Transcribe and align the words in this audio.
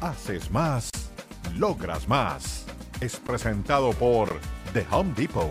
Haces 0.00 0.50
más, 0.50 0.90
logras 1.58 2.08
más. 2.08 2.64
Es 3.02 3.16
presentado 3.16 3.92
por 3.92 4.30
The 4.72 4.86
Home 4.90 5.12
Depot. 5.14 5.50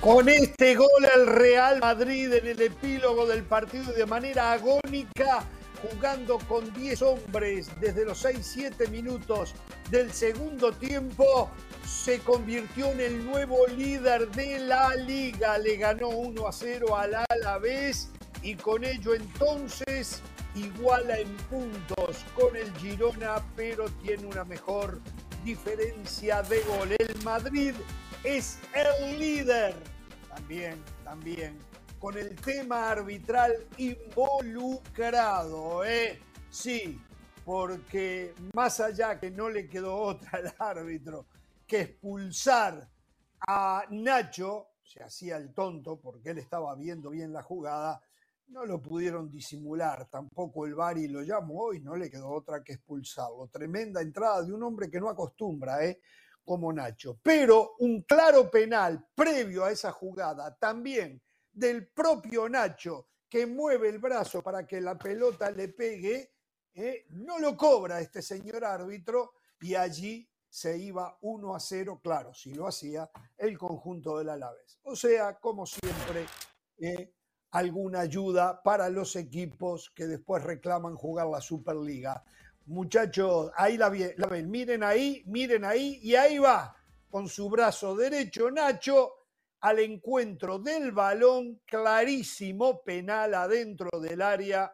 Con 0.00 0.28
este 0.28 0.76
gol 0.76 0.88
el 1.16 1.26
Real 1.26 1.80
Madrid 1.80 2.32
en 2.32 2.46
el 2.46 2.62
epílogo 2.62 3.26
del 3.26 3.42
partido 3.42 3.92
de 3.92 4.06
manera 4.06 4.52
agónica, 4.52 5.42
jugando 5.90 6.38
con 6.48 6.72
10 6.72 7.02
hombres 7.02 7.68
desde 7.80 8.04
los 8.04 8.24
6-7 8.24 8.88
minutos 8.88 9.54
del 9.90 10.12
segundo 10.12 10.72
tiempo, 10.72 11.50
se 11.86 12.18
convirtió 12.20 12.90
en 12.92 13.00
el 13.00 13.24
nuevo 13.24 13.66
líder 13.66 14.30
de 14.30 14.58
la 14.60 14.94
liga. 14.96 15.58
Le 15.58 15.76
ganó 15.76 16.08
1 16.08 16.46
a 16.46 16.52
0 16.52 16.96
al 16.96 17.14
Alavés 17.28 18.10
y 18.42 18.54
con 18.54 18.84
ello 18.84 19.14
entonces 19.14 20.20
iguala 20.54 21.18
en 21.18 21.36
puntos 21.48 22.24
con 22.34 22.56
el 22.56 22.72
Girona, 22.76 23.36
pero 23.56 23.88
tiene 24.02 24.26
una 24.26 24.44
mejor 24.44 25.00
diferencia 25.44 26.42
de 26.42 26.60
gol. 26.62 26.92
El 26.98 27.22
Madrid 27.22 27.74
es 28.22 28.58
el 28.72 29.18
líder 29.18 29.74
también, 30.28 30.82
también, 31.04 31.58
con 32.04 32.18
el 32.18 32.36
tema 32.36 32.90
arbitral 32.90 33.66
involucrado, 33.78 35.86
¿eh? 35.86 36.20
Sí, 36.50 37.00
porque 37.46 38.34
más 38.52 38.78
allá 38.78 39.18
que 39.18 39.30
no 39.30 39.48
le 39.48 39.66
quedó 39.66 39.96
otra 39.96 40.28
al 40.32 40.54
árbitro 40.58 41.24
que 41.66 41.80
expulsar 41.80 42.90
a 43.48 43.86
Nacho, 43.88 44.66
se 44.82 45.02
hacía 45.02 45.38
el 45.38 45.54
tonto 45.54 45.98
porque 45.98 46.32
él 46.32 46.38
estaba 46.40 46.74
viendo 46.74 47.08
bien 47.08 47.32
la 47.32 47.42
jugada, 47.42 48.02
no 48.48 48.66
lo 48.66 48.82
pudieron 48.82 49.30
disimular, 49.30 50.06
tampoco 50.10 50.66
el 50.66 50.74
Bari 50.74 51.08
lo 51.08 51.22
llamó 51.22 51.72
y 51.72 51.80
no 51.80 51.96
le 51.96 52.10
quedó 52.10 52.28
otra 52.28 52.62
que 52.62 52.74
expulsarlo. 52.74 53.46
Tremenda 53.46 54.02
entrada 54.02 54.42
de 54.42 54.52
un 54.52 54.62
hombre 54.62 54.90
que 54.90 55.00
no 55.00 55.08
acostumbra, 55.08 55.82
¿eh? 55.82 56.02
como 56.44 56.70
Nacho. 56.70 57.18
Pero 57.22 57.76
un 57.78 58.02
claro 58.02 58.50
penal 58.50 59.06
previo 59.14 59.64
a 59.64 59.70
esa 59.70 59.90
jugada 59.90 60.54
también 60.56 61.22
del 61.54 61.88
propio 61.88 62.48
Nacho 62.48 63.08
que 63.28 63.46
mueve 63.46 63.88
el 63.88 63.98
brazo 63.98 64.42
para 64.42 64.66
que 64.66 64.80
la 64.80 64.96
pelota 64.96 65.50
le 65.50 65.68
pegue, 65.68 66.34
eh, 66.74 67.06
no 67.10 67.38
lo 67.38 67.56
cobra 67.56 68.00
este 68.00 68.22
señor 68.22 68.64
árbitro 68.64 69.32
y 69.60 69.74
allí 69.74 70.28
se 70.48 70.78
iba 70.78 71.18
1 71.20 71.54
a 71.54 71.58
0, 71.58 72.00
claro, 72.00 72.32
si 72.32 72.54
lo 72.54 72.68
hacía 72.68 73.10
el 73.36 73.58
conjunto 73.58 74.18
del 74.18 74.28
Alavés. 74.28 74.78
O 74.84 74.94
sea, 74.94 75.38
como 75.40 75.66
siempre, 75.66 76.26
eh, 76.78 77.12
alguna 77.50 78.00
ayuda 78.00 78.62
para 78.62 78.88
los 78.88 79.16
equipos 79.16 79.90
que 79.90 80.06
después 80.06 80.44
reclaman 80.44 80.94
jugar 80.94 81.26
la 81.26 81.40
Superliga. 81.40 82.22
Muchachos, 82.66 83.50
ahí 83.56 83.76
la, 83.76 83.92
la, 84.16 84.26
ven, 84.28 84.48
miren 84.48 84.84
ahí, 84.84 85.24
miren 85.26 85.64
ahí, 85.64 85.98
y 86.02 86.14
ahí 86.14 86.38
va, 86.38 86.76
con 87.10 87.28
su 87.28 87.48
brazo 87.50 87.96
derecho 87.96 88.50
Nacho, 88.50 89.23
al 89.64 89.78
encuentro 89.78 90.58
del 90.58 90.92
balón, 90.92 91.62
clarísimo 91.64 92.82
penal 92.82 93.32
adentro 93.32 93.88
del 93.98 94.20
área. 94.20 94.70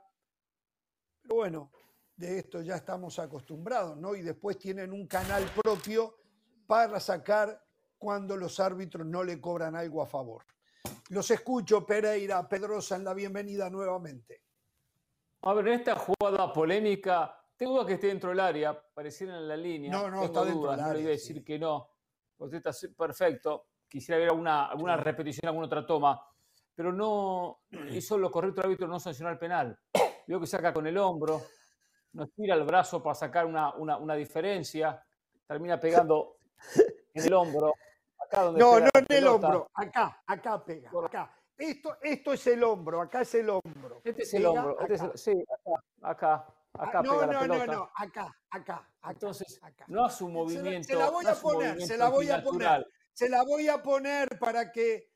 Pero 1.22 1.34
bueno, 1.36 1.70
de 2.16 2.40
esto 2.40 2.60
ya 2.60 2.74
estamos 2.74 3.20
acostumbrados, 3.20 3.96
¿no? 3.96 4.16
Y 4.16 4.22
después 4.22 4.58
tienen 4.58 4.92
un 4.92 5.06
canal 5.06 5.44
propio 5.62 6.16
para 6.66 6.98
sacar 6.98 7.64
cuando 7.98 8.36
los 8.36 8.58
árbitros 8.58 9.06
no 9.06 9.22
le 9.22 9.40
cobran 9.40 9.76
algo 9.76 10.02
a 10.02 10.08
favor. 10.08 10.44
Los 11.10 11.30
escucho, 11.30 11.86
Pereira, 11.86 12.48
Pedrosa, 12.48 12.96
en 12.96 13.04
la 13.04 13.14
bienvenida 13.14 13.70
nuevamente. 13.70 14.42
A 15.42 15.54
ver, 15.54 15.68
en 15.68 15.74
esta 15.74 15.94
jugada 15.94 16.52
polémica, 16.52 17.32
tengo 17.56 17.74
duda 17.74 17.86
que 17.86 17.94
esté 17.94 18.08
dentro 18.08 18.30
del 18.30 18.40
área, 18.40 18.76
pareciera 18.92 19.36
en 19.36 19.46
la 19.46 19.56
línea. 19.56 19.92
No, 19.92 20.10
no, 20.10 20.22
Tengo 20.22 20.24
está 20.24 20.44
dentro 20.44 20.60
dudas, 20.62 20.76
del 20.78 20.84
no 20.84 20.92
le 20.92 20.98
área, 20.98 21.02
voy 21.04 21.12
a 21.12 21.16
sí. 21.16 21.28
decir 21.28 21.44
que 21.44 21.60
no. 21.60 21.90
Usted 22.38 22.56
está 22.56 22.72
perfecto. 22.96 23.69
Quisiera 23.90 24.20
ver 24.20 24.28
alguna, 24.30 24.66
alguna 24.66 24.96
repetición, 24.96 25.48
alguna 25.48 25.66
otra 25.66 25.84
toma. 25.84 26.24
Pero 26.76 26.92
no 26.92 27.62
hizo 27.90 28.16
lo 28.16 28.30
correcto 28.30 28.60
el 28.60 28.66
árbitro 28.68 28.86
no 28.86 29.00
sancionar 29.00 29.32
el 29.32 29.38
penal. 29.38 29.76
Veo 30.28 30.38
que 30.40 30.46
saca 30.46 30.72
con 30.72 30.86
el 30.86 30.96
hombro, 30.96 31.42
no 32.12 32.22
estira 32.22 32.54
el 32.54 32.62
brazo 32.62 33.02
para 33.02 33.16
sacar 33.16 33.46
una, 33.46 33.74
una, 33.74 33.96
una 33.98 34.14
diferencia, 34.14 35.04
termina 35.46 35.78
pegando 35.80 36.36
en 37.12 37.24
el 37.24 37.34
hombro. 37.34 37.74
Acá 38.24 38.42
donde 38.44 38.60
No, 38.60 38.78
no 38.78 38.88
en 38.94 39.06
el 39.08 39.26
hombro, 39.26 39.68
acá, 39.74 40.22
acá 40.24 40.64
pega, 40.64 40.90
acá. 41.04 41.34
Esto, 41.58 41.96
esto 42.00 42.32
es 42.32 42.46
el 42.46 42.62
hombro, 42.62 43.00
acá 43.02 43.22
es 43.22 43.34
el 43.34 43.50
hombro. 43.50 44.00
Este 44.04 44.22
es 44.22 44.34
el 44.34 44.42
Pega 44.44 44.50
hombro. 44.52 44.80
este 44.80 44.94
es 44.94 45.02
el- 45.02 45.18
sí, 45.18 45.44
acá, 45.52 45.84
acá, 46.02 46.54
Ah, 46.74 46.84
acá 46.84 47.02
no, 47.02 47.10
pega 47.14 47.26
la 47.26 47.32
no, 47.32 47.40
no, 47.40 47.54
pelota. 47.54 47.72
no, 47.72 47.90
acá, 47.96 48.36
acá, 48.50 48.74
acá. 49.02 49.10
Entonces, 49.10 49.58
acá. 49.60 49.84
no 49.88 50.04
hace 50.04 50.22
un 50.22 50.32
movimiento. 50.32 50.86
se 50.86 50.94
la 50.94 51.10
voy 51.10 51.24
no 51.24 51.30
a 51.30 51.34
poner, 51.34 51.82
se 51.82 51.96
la 51.98 52.08
voy 52.08 52.30
a 52.30 52.42
poner. 52.44 52.86
Se 53.20 53.28
la 53.28 53.42
voy 53.42 53.68
a 53.68 53.82
poner 53.82 54.38
para 54.38 54.72
que. 54.72 55.10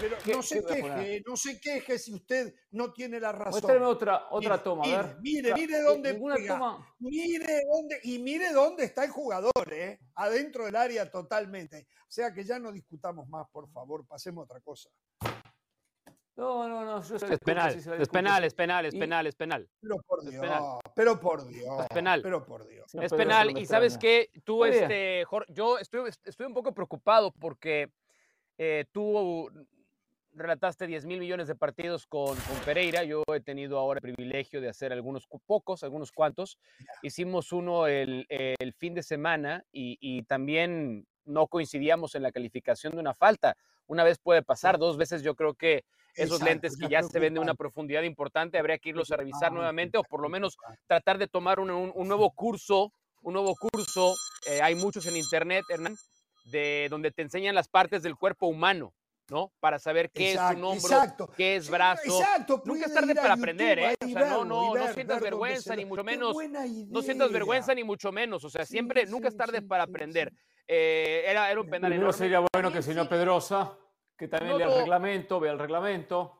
Pero 0.00 0.16
¿Qué- 0.24 0.32
no 0.32 0.42
se 0.42 0.64
queje, 0.64 1.22
no 1.26 1.36
se 1.36 1.60
queje 1.60 1.98
si 1.98 2.14
usted 2.14 2.54
no 2.70 2.94
tiene 2.94 3.20
la 3.20 3.30
razón. 3.30 3.60
Muéstrame 3.60 3.84
otra, 3.84 4.26
otra 4.30 4.52
Mire, 4.54 4.64
toma, 4.64 4.82
a 4.82 4.86
mire, 4.86 5.02
ver. 5.02 5.16
Mire, 5.20 5.54
mire 5.54 5.76
eh, 5.76 5.82
dónde 5.82 6.14
pega. 6.14 6.54
toma. 6.54 6.94
Mire 6.98 7.60
dónde, 7.70 8.00
y 8.04 8.18
mire 8.20 8.52
dónde 8.54 8.84
está 8.84 9.04
el 9.04 9.10
jugador, 9.10 9.52
¿eh? 9.70 10.00
Adentro 10.14 10.64
del 10.64 10.76
área 10.76 11.10
totalmente. 11.10 11.86
O 12.08 12.10
sea 12.10 12.32
que 12.32 12.42
ya 12.42 12.58
no 12.58 12.72
discutamos 12.72 13.28
más, 13.28 13.46
por 13.50 13.70
favor, 13.70 14.06
pasemos 14.06 14.40
a 14.40 14.44
otra 14.46 14.60
cosa. 14.62 14.88
No, 16.34 16.66
no, 16.68 16.84
no. 16.84 17.02
yo 17.02 17.16
Es 17.16 17.38
penal, 17.40 17.72
la 17.86 17.96
es 18.02 18.08
penal, 18.08 18.44
es 18.44 18.54
penal, 18.54 18.86
es 18.86 18.94
Y- 18.94 18.98
penal, 18.98 19.26
es 19.26 19.34
penal. 19.34 19.68
Pero 19.80 19.96
por 20.06 20.22
Dios, 20.22 20.40
penal. 20.40 20.62
pero 20.94 21.20
por 21.20 21.46
Dios. 21.46 21.80
Es 21.80 21.88
penal. 21.88 22.22
Pero 22.22 22.44
por 22.44 22.66
Dios. 22.66 22.94
Es 22.94 23.12
penal 23.12 23.58
y 23.58 23.66
sabes 23.66 23.98
que 23.98 24.30
tú, 24.44 24.64
este, 24.64 25.24
Jor- 25.26 25.44
yo 25.48 25.78
estoy, 25.78 26.10
estoy 26.24 26.46
un 26.46 26.54
poco 26.54 26.72
preocupado 26.72 27.32
porque 27.32 27.90
eh, 28.56 28.86
tú 28.92 29.50
relataste 30.34 30.86
10 30.86 31.04
mil 31.04 31.20
millones 31.20 31.48
de 31.48 31.54
partidos 31.54 32.06
con, 32.06 32.34
con 32.34 32.56
Pereira. 32.64 33.04
Yo 33.04 33.22
he 33.34 33.40
tenido 33.40 33.78
ahora 33.78 33.98
el 34.02 34.14
privilegio 34.14 34.62
de 34.62 34.70
hacer 34.70 34.90
algunos 34.90 35.28
pocos, 35.46 35.82
algunos 35.84 36.12
cuantos. 36.12 36.58
Hicimos 37.02 37.52
uno 37.52 37.86
el, 37.86 38.24
el 38.30 38.72
fin 38.72 38.94
de 38.94 39.02
semana 39.02 39.64
y, 39.70 39.98
y 40.00 40.22
también 40.22 41.06
no 41.26 41.46
coincidíamos 41.46 42.14
en 42.14 42.22
la 42.22 42.32
calificación 42.32 42.94
de 42.94 43.00
una 43.00 43.12
falta. 43.12 43.54
Una 43.86 44.02
vez 44.04 44.18
puede 44.18 44.42
pasar, 44.42 44.78
dos 44.78 44.96
veces 44.96 45.22
yo 45.22 45.34
creo 45.34 45.52
que 45.52 45.84
esos 46.14 46.40
Exacto, 46.40 46.44
lentes 46.44 46.76
que 46.76 46.88
ya 46.88 47.02
se 47.02 47.18
ven 47.18 47.34
de 47.34 47.40
una 47.40 47.54
profundidad 47.54 48.02
importante, 48.02 48.58
habría 48.58 48.78
que 48.78 48.90
irlos 48.90 49.10
a 49.12 49.16
revisar 49.16 49.52
nuevamente 49.52 49.96
o 49.98 50.02
por 50.04 50.20
lo 50.20 50.28
menos 50.28 50.56
tratar 50.86 51.18
de 51.18 51.26
tomar 51.26 51.58
un, 51.60 51.70
un- 51.70 51.92
un 51.94 52.08
nuevo 52.08 52.30
curso, 52.32 52.92
un 53.22 53.34
nuevo 53.34 53.54
curso, 53.56 54.14
eh, 54.46 54.60
hay 54.62 54.74
muchos 54.74 55.06
en 55.06 55.16
internet, 55.16 55.64
Hernán, 55.68 55.96
de 56.44 56.88
donde 56.90 57.10
te 57.12 57.22
enseñan 57.22 57.54
las 57.54 57.68
partes 57.68 58.02
del 58.02 58.16
cuerpo 58.16 58.46
humano, 58.48 58.92
¿no? 59.30 59.52
Para 59.60 59.78
saber 59.78 60.10
qué 60.10 60.30
es 60.30 60.34
Exacto, 60.34 60.58
un 60.58 60.64
hombro, 60.64 60.96
exacto. 60.96 61.30
qué 61.36 61.56
es 61.56 61.66
Sí, 61.66 61.70
brazo. 61.70 62.02
exacto, 62.20 62.62
Nunca 62.64 62.86
es 62.86 62.92
tarde 62.94 63.14
para 63.14 63.28
YouTube 63.34 63.42
aprender, 63.44 63.78
¿eh? 63.78 63.94
O 64.04 64.08
sea, 64.08 64.30
no, 64.30 64.44
no, 64.44 64.64
y 64.64 64.66
no 64.66 64.72
ver- 64.74 64.94
sientas 64.94 65.20
ver 65.20 65.30
vergüenza, 65.30 65.76
ni 65.76 65.84
mucho 65.84 66.04
menos. 66.04 66.36
No 66.88 67.00
sientas 67.00 67.32
vergüenza, 67.32 67.74
ni 67.74 67.84
mucho 67.84 68.10
menos. 68.12 68.44
O 68.44 68.50
sea, 68.50 68.66
Sí, 68.66 68.72
siempre, 68.72 69.06
nunca 69.06 69.28
es 69.28 69.34
sí, 69.34 69.38
tarde 69.38 69.60
sí, 69.60 69.66
para 69.66 69.84
sí, 69.84 69.90
aprender. 69.90 70.30
sí. 70.30 70.36
Eh, 70.66 71.24
era, 71.26 71.50
era 71.50 71.60
un 71.60 71.70
penal 71.70 71.92
enorme. 71.92 72.12
sería 72.12 72.40
bueno 72.52 72.70
que 72.70 72.78
el 72.78 72.82
Sí, 72.82 72.90
señor 72.90 73.04
sí. 73.04 73.10
Pedrosa, 73.10 73.78
que 74.22 74.28
también 74.28 74.52
No, 74.52 74.58
lea 74.58 74.66
no. 74.68 74.72
el 74.74 74.78
reglamento, 74.82 75.40
vea 75.40 75.50
el 75.50 75.58
reglamento. 75.58 76.32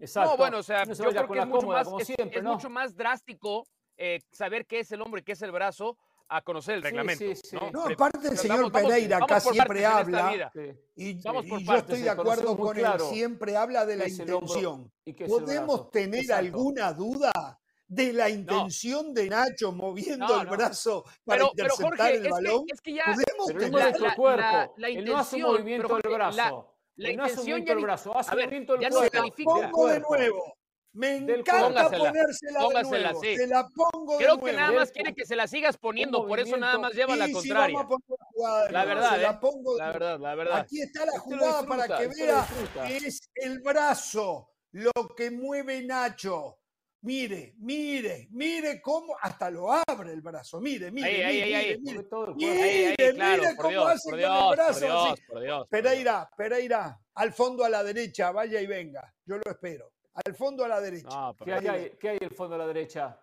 Exacto. 0.00 0.32
No, 0.32 0.36
bueno, 0.36 0.58
o 0.58 0.62
sea, 0.64 0.84
No 0.84 0.92
se 0.96 1.04
yo 1.04 1.10
creo 1.10 1.22
con 1.28 1.34
que 1.34 1.36
la 1.36 1.42
es 1.42 1.48
mucho, 1.48 1.60
cómoda, 1.60 1.78
más, 1.78 1.84
como 1.86 2.00
es, 2.00 2.06
siempre, 2.08 2.38
es 2.38 2.42
¿no? 2.42 2.54
mucho 2.54 2.68
más 2.68 2.96
drástico 2.96 3.64
eh, 3.96 4.18
saber 4.32 4.66
qué 4.66 4.80
es 4.80 4.90
el 4.90 5.00
hombre 5.02 5.20
y 5.20 5.24
qué 5.24 5.32
es 5.32 5.42
el 5.42 5.52
brazo 5.52 5.96
a 6.28 6.42
conocer 6.42 6.74
el 6.74 6.82
reglamento. 6.82 7.24
sí, 7.24 7.36
sí. 7.36 7.56
¿no? 7.72 7.84
Aparte 7.84 8.26
el 8.26 8.36
señor 8.36 8.56
vamos- 8.56 8.72
Pereira 8.72 9.18
vamos 9.20 9.30
acá 9.30 9.40
por 9.44 9.52
siempre 9.52 9.86
habla 9.86 10.50
y, 10.96 11.14
Vamos 11.22 11.46
y 11.46 11.48
por 11.48 11.60
yo 11.60 11.74
estoy 11.76 12.00
de 12.02 12.10
acuerdo 12.10 12.56
con 12.56 12.74
claro 12.74 13.04
él, 13.08 13.14
siempre 13.14 13.56
habla 13.56 13.86
de 13.86 13.96
la 13.96 14.04
es 14.06 14.18
intención. 14.18 14.92
y 15.04 15.22
es 15.22 15.28
¿Podemos 15.30 15.90
tener 15.92 16.20
Exacto. 16.22 16.40
alguna 16.44 16.92
duda 16.92 17.60
de 17.86 18.12
la 18.12 18.28
intención 18.28 19.14
de 19.14 19.28
Nacho 19.30 19.70
moviendo 19.70 20.26
No, 20.26 20.40
el 20.42 20.48
brazo 20.48 21.04
para 21.24 21.38
Pero, 21.38 21.52
pero 21.54 21.68
interceptar 21.68 21.98
Jorge, 21.98 22.16
el 22.16 22.26
es 22.26 22.32
balón? 22.32 22.66
que, 22.66 22.72
es 22.74 22.80
que 22.80 22.92
ya 22.94 23.04
Podemos 23.04 23.46
Pero 23.46 23.58
tener 23.60 23.72
la- 23.72 23.80
la- 24.16 24.70
la- 24.76 24.88
él 24.88 25.04
no 25.04 25.16
hace 25.18 25.36
intención, 25.38 25.52
movimiento 25.52 25.88
pero 25.88 26.00
del 26.10 26.12
brazo. 26.18 26.75
La 26.96 27.12
no 27.12 27.22
movimiento 27.36 27.68
ya 27.68 27.74
ni- 27.76 27.82
brazo, 27.82 28.12
a 28.16 28.34
ver, 28.34 28.50
del 28.50 28.66
ya 28.80 28.88
no 28.90 29.00
Se 29.00 29.10
pongo 29.44 29.86
de 29.88 30.00
nuevo. 30.00 30.56
Me 30.92 31.16
encanta 31.16 31.60
Póngasela, 31.66 32.08
ponérsela 32.08 32.58
de 32.60 32.82
nuevo. 33.10 33.20
sí. 33.22 33.36
Se 33.36 33.46
la 33.48 33.68
pongo 33.68 34.16
Creo 34.16 34.36
de 34.36 34.38
que 34.38 34.52
nuevo. 34.52 34.58
nada 34.58 34.72
más 34.72 34.90
quiere 34.92 35.14
que 35.14 35.26
se 35.26 35.36
la 35.36 35.46
sigas 35.46 35.76
poniendo, 35.76 36.26
por 36.26 36.40
eso 36.40 36.56
nada 36.56 36.78
más 36.78 36.94
lleva 36.94 37.16
la 37.16 37.30
contraria. 37.30 37.76
vamos 37.82 37.84
a 37.84 37.88
poner 37.88 38.18
la 38.18 38.26
jugada 38.32 38.84
verdad, 38.86 39.10
se 39.10 39.16
¿eh? 39.16 39.22
la 39.22 39.40
pongo 39.40 39.72
de 39.74 39.78
La 39.78 39.84
nuevo. 39.84 39.98
verdad, 39.98 40.20
la 40.20 40.34
verdad. 40.34 40.56
Aquí 40.60 40.80
está 40.80 41.04
la 41.04 41.18
jugada 41.18 41.66
para 41.66 41.98
que 41.98 42.08
vea 42.08 42.46
que 42.86 42.96
es 42.96 43.20
el 43.34 43.60
brazo 43.60 44.48
lo 44.72 44.90
que 45.14 45.30
mueve 45.30 45.82
Nacho. 45.82 46.60
Mire, 47.02 47.54
mire, 47.58 48.26
mire 48.32 48.80
cómo 48.80 49.16
hasta 49.20 49.50
lo 49.50 49.70
abre 49.72 50.12
el 50.12 50.22
brazo. 50.22 50.60
Mire, 50.60 50.90
mire, 50.90 51.06
Ahí, 51.06 51.14
mire, 51.14 51.26
ahí, 51.26 51.44
mire, 51.44 51.56
ahí. 51.56 51.78
mire. 51.80 52.02
Todo 52.04 52.26
el. 52.30 52.34
Mire, 52.36 52.62
Ahí, 52.62 52.94
ahí, 52.98 53.14
claro, 53.14 53.42
mire 53.42 53.56
cómo 53.56 53.68
Dios, 53.70 53.86
hace 53.90 54.10
con 54.10 54.18
Dios, 54.18 54.30
el 54.32 54.44
por 54.46 54.56
brazo 54.56 54.80
Dios, 54.80 54.94
así. 54.94 55.06
por 55.06 55.14
Dios. 55.16 55.26
por 55.28 55.42
Dios. 55.42 55.68
Pereira, 55.68 56.30
Pereira, 56.36 57.00
al 57.14 57.32
fondo 57.32 57.64
a 57.64 57.68
la 57.68 57.84
derecha, 57.84 58.32
vaya 58.32 58.60
y 58.60 58.66
venga. 58.66 59.14
Yo 59.24 59.36
lo 59.36 59.42
espero. 59.50 59.92
Al 60.14 60.34
fondo 60.34 60.64
a 60.64 60.68
la 60.68 60.80
derecha. 60.80 61.08
No, 61.08 61.36
¿Qué 61.44 61.52
hay, 61.52 61.90
qué 62.00 62.08
hay 62.08 62.18
al 62.22 62.30
fondo 62.34 62.54
a 62.54 62.58
la 62.58 62.66
derecha? 62.66 63.20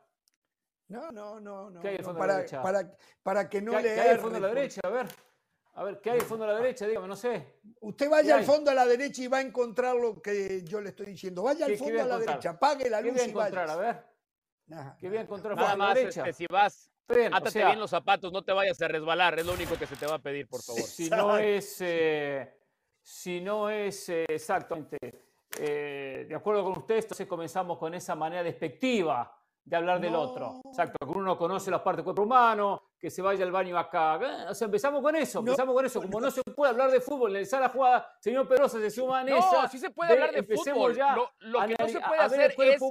No, 0.90 1.12
no, 1.12 1.40
no, 1.40 1.70
no. 1.72 1.82
¿Qué 1.82 1.88
hay 1.90 1.96
al 1.96 2.02
no, 2.02 2.06
fondo 2.08 2.22
a 2.24 2.28
la 2.28 2.34
para, 2.34 2.38
derecha? 2.38 2.62
para, 2.62 2.98
para 3.24 3.50
que 3.50 3.62
no 3.62 3.72
¿Qué, 3.72 3.78
hay- 3.78 3.84
le 3.84 3.90
qué 3.96 4.00
hay 4.02 4.08
al 4.08 4.14
erre, 4.14 4.22
fondo 4.22 4.38
a 4.38 4.42
la 4.42 4.48
derecha? 4.50 4.82
A 4.84 4.90
ver. 4.90 5.08
A 5.76 5.84
ver, 5.84 6.00
¿qué 6.02 6.12
hay 6.12 6.20
al 6.20 6.26
fondo 6.26 6.46
a 6.46 6.48
la 6.50 6.56
derecha? 6.56 6.86
Dígame, 6.86 7.08
no 7.08 7.16
sé. 7.16 7.60
Usted 7.82 8.06
¿Qué 8.06 8.10
vaya 8.10 8.36
al 8.38 8.44
fondo 8.44 8.70
a 8.70 8.74
la 8.76 8.86
derecha 8.86 9.24
y 9.24 9.28
va 9.28 9.38
a 9.40 9.42
encontrar 9.42 9.96
lo 9.96 10.22
que 10.22 10.64
yo 10.64 10.80
le 10.80 10.90
estoy 10.90 11.08
diciendo. 11.08 11.44
Vaya 11.44 11.60
¿Qué- 11.60 11.64
al 11.66 11.72
qué 11.72 11.78
fondo 11.78 12.00
a 12.00 12.04
a 12.04 12.08
la 12.08 12.20
derecha, 12.20 12.50
apague 12.52 12.90
la 12.90 13.02
¿Qué 13.02 13.08
luz 13.08 13.14
voy 13.14 13.22
a 13.22 13.26
y 13.26 13.30
encontrar? 13.30 13.70
A 13.70 13.76
ver. 13.76 14.04
¿Qué 15.00 15.10
voy 15.10 15.18
a 15.18 15.22
encontrar 15.22 15.52
al 15.54 15.58
Nada 15.58 15.70
fondo 15.70 15.84
a 15.84 15.88
la 15.88 15.94
más, 15.94 15.98
derecha? 15.98 16.22
este, 16.22 16.34
si 16.34 16.46
vas, 16.48 16.92
o 17.10 17.14
átate 17.14 17.50
sea, 17.52 17.68
bien 17.68 17.80
los 17.80 17.90
zapatos, 17.90 18.32
no 18.32 18.44
te 18.44 18.54
vayas 18.54 18.80
a 18.82 18.88
resbalar, 18.88 19.38
es 19.40 19.46
lo 19.46 19.54
único 19.54 19.76
que 19.78 19.88
se 19.88 19.96
te 19.96 20.06
va 20.06 20.16
a 20.16 20.20
pedir, 20.20 20.48
por 20.48 20.62
favor. 20.62 20.84
si 20.84 21.10
no 21.10 21.38
es, 21.40 21.78
eh, 21.82 22.54
si 23.02 23.42
no 23.42 23.70
es 23.70 24.10
eh, 24.10 24.26
exactamente 24.30 24.98
eh, 25.60 26.26
de 26.30 26.36
acuerdo 26.36 26.64
con 26.64 26.78
usted, 26.78 26.98
entonces 26.98 27.28
comenzamos 27.28 27.78
con 27.80 27.94
esa 27.96 28.14
manera 28.16 28.44
despectiva 28.44 29.40
de 29.66 29.76
hablar 29.78 30.00
del 30.02 30.16
otro. 30.16 30.62
No. 30.64 30.70
Exacto, 30.72 30.98
que 31.06 31.12
uno 31.12 31.24
no 31.24 31.38
conoce 31.38 31.72
las 31.72 31.82
partes 31.82 31.98
del 31.98 32.06
cuerpo 32.06 32.24
humano, 32.24 32.82
que 33.00 33.10
se 33.10 33.22
vaya 33.22 33.46
al 33.46 33.52
baño 33.52 33.78
acá. 33.78 34.20
O 34.50 34.54
sea, 34.54 34.66
empezamos 34.66 35.02
con 35.02 35.16
eso, 35.16 35.42
No, 35.42 35.52
empezamos 35.52 35.74
con 35.76 35.86
eso. 35.86 36.02
Como 36.02 36.20
no 36.20 36.32
se 36.32 36.42
puede 36.44 36.72
hablar 36.72 36.92
de 36.92 37.00
fútbol, 37.00 37.32
analizar 37.32 37.62
la 37.62 37.70
jugada, 37.70 38.08
señor 38.20 38.48
Perosa 38.48 38.80
se 38.80 38.90
suma 38.90 39.22
en 39.22 39.30
esa. 39.30 39.64
No, 39.64 39.70
sí 39.70 39.78
se 39.80 39.90
puede 39.90 40.14
hablar 40.14 40.32
de 40.34 40.44
fútbol. 40.44 40.96
ya 40.96 41.16
Lo, 41.16 41.30
lo 41.40 41.62
que 41.68 41.76
no 41.80 41.88
se 41.88 42.00
puede 42.02 42.22
hacer 42.22 42.42
es, 42.42 42.58
es, 42.58 42.82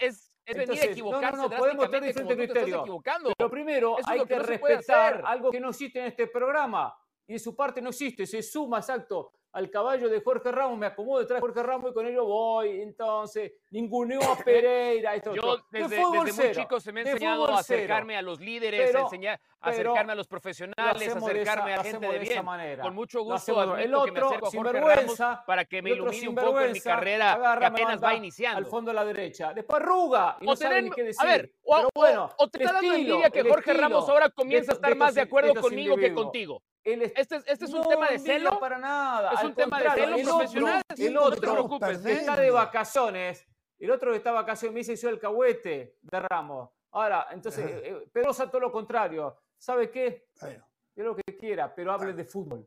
es, 0.00 0.36
es 0.44 0.56
venir 0.56 0.62
Entonces, 0.62 0.88
a 0.88 0.90
equivocarse 0.90 1.36
no, 1.36 1.42
no, 1.44 1.48
no, 1.48 1.56
podemos 1.56 1.90
tener 1.90 2.02
drásticamente 2.02 2.12
diferente 2.12 2.16
como 2.16 2.28
tú 2.28 2.36
te 2.36 2.42
estás 2.44 2.54
criterio. 2.62 2.80
equivocando. 2.80 3.32
Pero 3.36 3.50
primero 3.50 3.98
Eso 3.98 4.00
es 4.00 4.08
hay 4.08 4.18
que 4.20 4.26
que 4.26 4.36
no 4.36 4.42
respetar 4.42 5.22
algo 5.24 5.50
que 5.50 5.60
no 5.60 5.68
existe 5.70 5.98
en 6.00 6.06
este 6.06 6.26
programa. 6.26 6.94
Y 7.26 7.34
de 7.34 7.38
su 7.38 7.54
parte 7.54 7.82
no 7.82 7.90
existe, 7.90 8.26
se 8.26 8.42
suma, 8.42 8.78
exacto, 8.78 9.32
al 9.52 9.70
caballo 9.70 10.08
de 10.08 10.20
Jorge 10.20 10.52
Ramos, 10.52 10.78
me 10.78 10.86
acomodo 10.86 11.20
detrás 11.20 11.38
de 11.38 11.40
Jorge 11.40 11.62
Ramos 11.62 11.90
y 11.90 11.94
con 11.94 12.06
ello 12.06 12.24
voy. 12.26 12.80
Entonces, 12.80 13.52
ninguneo 13.70 14.20
a 14.22 14.36
Pereira. 14.36 15.14
Esto, 15.14 15.34
Yo 15.34 15.42
otro. 15.42 15.66
De 15.70 15.80
desde, 15.80 15.96
desde 15.96 16.08
muy 16.08 16.30
cero, 16.32 16.60
chico 16.62 16.80
se 16.80 16.92
me 16.92 17.00
ha 17.00 17.10
enseñado 17.10 17.48
a 17.48 17.58
acercarme 17.60 18.12
cero. 18.14 18.18
a 18.18 18.22
los 18.22 18.40
líderes, 18.40 18.86
Pero- 18.86 18.98
a 18.98 19.02
enseñar, 19.02 19.40
a 19.60 19.70
acercarme 19.70 20.12
a 20.12 20.14
los 20.14 20.26
Lo 20.26 20.30
profesionales, 20.30 21.16
acercarme 21.16 21.72
esa- 21.72 21.80
a 21.80 21.84
gente 21.84 22.06
de 22.06 22.18
bien. 22.18 22.44
manera. 22.44 22.82
Con 22.82 22.94
mucho 22.94 23.22
gusto 23.22 23.58
admito 23.60 23.76
el 23.78 23.82
que 23.82 23.88
me 23.88 23.96
otro, 23.96 24.26
acerco 24.28 24.46
a 24.46 24.50
Jorge 24.50 24.50
sinvergüenza, 24.70 25.24
Ramos 25.30 25.44
para 25.46 25.64
que 25.64 25.82
me 25.82 25.90
ilumine 25.90 26.28
un 26.28 26.34
poco 26.34 26.60
en 26.60 26.72
mi 26.72 26.80
carrera 26.80 27.32
agarra, 27.32 27.54
que 27.66 27.70
me 27.72 27.82
apenas 27.82 28.04
va 28.04 28.14
iniciando. 28.14 28.58
Al 28.58 28.66
fondo 28.66 28.90
a 28.90 28.94
la 28.94 29.04
derecha. 29.04 29.52
Después 29.54 29.80
arruga 29.80 30.36
y 30.40 30.46
no 30.46 30.52
o 30.52 30.56
sabe 30.56 30.76
tener, 30.76 30.84
ni 30.84 30.90
qué 30.94 31.02
decir. 31.04 31.20
a 31.22 31.24
ver, 31.30 31.52
o, 31.62 31.74
Pero 31.76 31.88
bueno, 31.94 32.30
o 32.36 32.48
te 32.48 32.58
está 32.62 32.72
dando 32.74 32.92
envidia 32.94 33.30
que 33.30 33.42
Jorge 33.48 33.72
Ramos 33.72 34.08
ahora 34.08 34.28
comienza 34.30 34.72
a 34.72 34.74
estar 34.74 34.94
más 34.94 35.14
de 35.14 35.22
acuerdo 35.22 35.54
conmigo 35.60 35.96
que 35.96 36.12
contigo. 36.12 36.62
El 36.92 37.02
est- 37.02 37.18
Este, 37.18 37.36
es- 37.36 37.44
este 37.46 37.64
es 37.66 37.72
un 37.72 37.80
no 37.82 37.88
tema 37.88 38.08
de 38.08 38.18
celo. 38.18 38.58
para 38.58 38.78
nada. 38.78 39.32
Es 39.32 39.40
al 39.40 39.46
un 39.46 39.54
tema 39.54 39.78
de 39.82 39.90
celo 39.90 40.16
el 40.16 40.22
otro- 40.22 40.36
profesional. 40.38 40.82
El 40.96 41.14
No 41.14 41.20
te 41.30 41.36
otro 41.36 41.52
preocupes, 41.52 41.98
que 41.98 42.12
está 42.12 42.36
de 42.36 42.50
vacaciones, 42.50 43.46
el 43.78 43.90
otro 43.90 44.10
que 44.10 44.16
está 44.16 44.30
de 44.30 44.36
vacaciones 44.36 44.72
me 44.74 44.80
dice 44.80 44.96
yo 44.96 45.08
el 45.10 45.18
cahuete 45.18 45.98
de 46.00 46.20
Ramos. 46.20 46.70
Ahora, 46.92 47.26
entonces, 47.32 47.66
eh, 47.66 47.82
eh, 47.84 48.08
Pedrosa 48.10 48.48
todo 48.50 48.60
lo 48.62 48.72
contrario. 48.72 49.36
¿Sabe 49.58 49.90
qué? 49.90 50.28
Es 50.40 51.04
lo 51.04 51.14
que 51.14 51.36
quiera, 51.36 51.74
pero 51.74 51.92
hable 51.92 52.12
de 52.12 52.24
fútbol. 52.24 52.66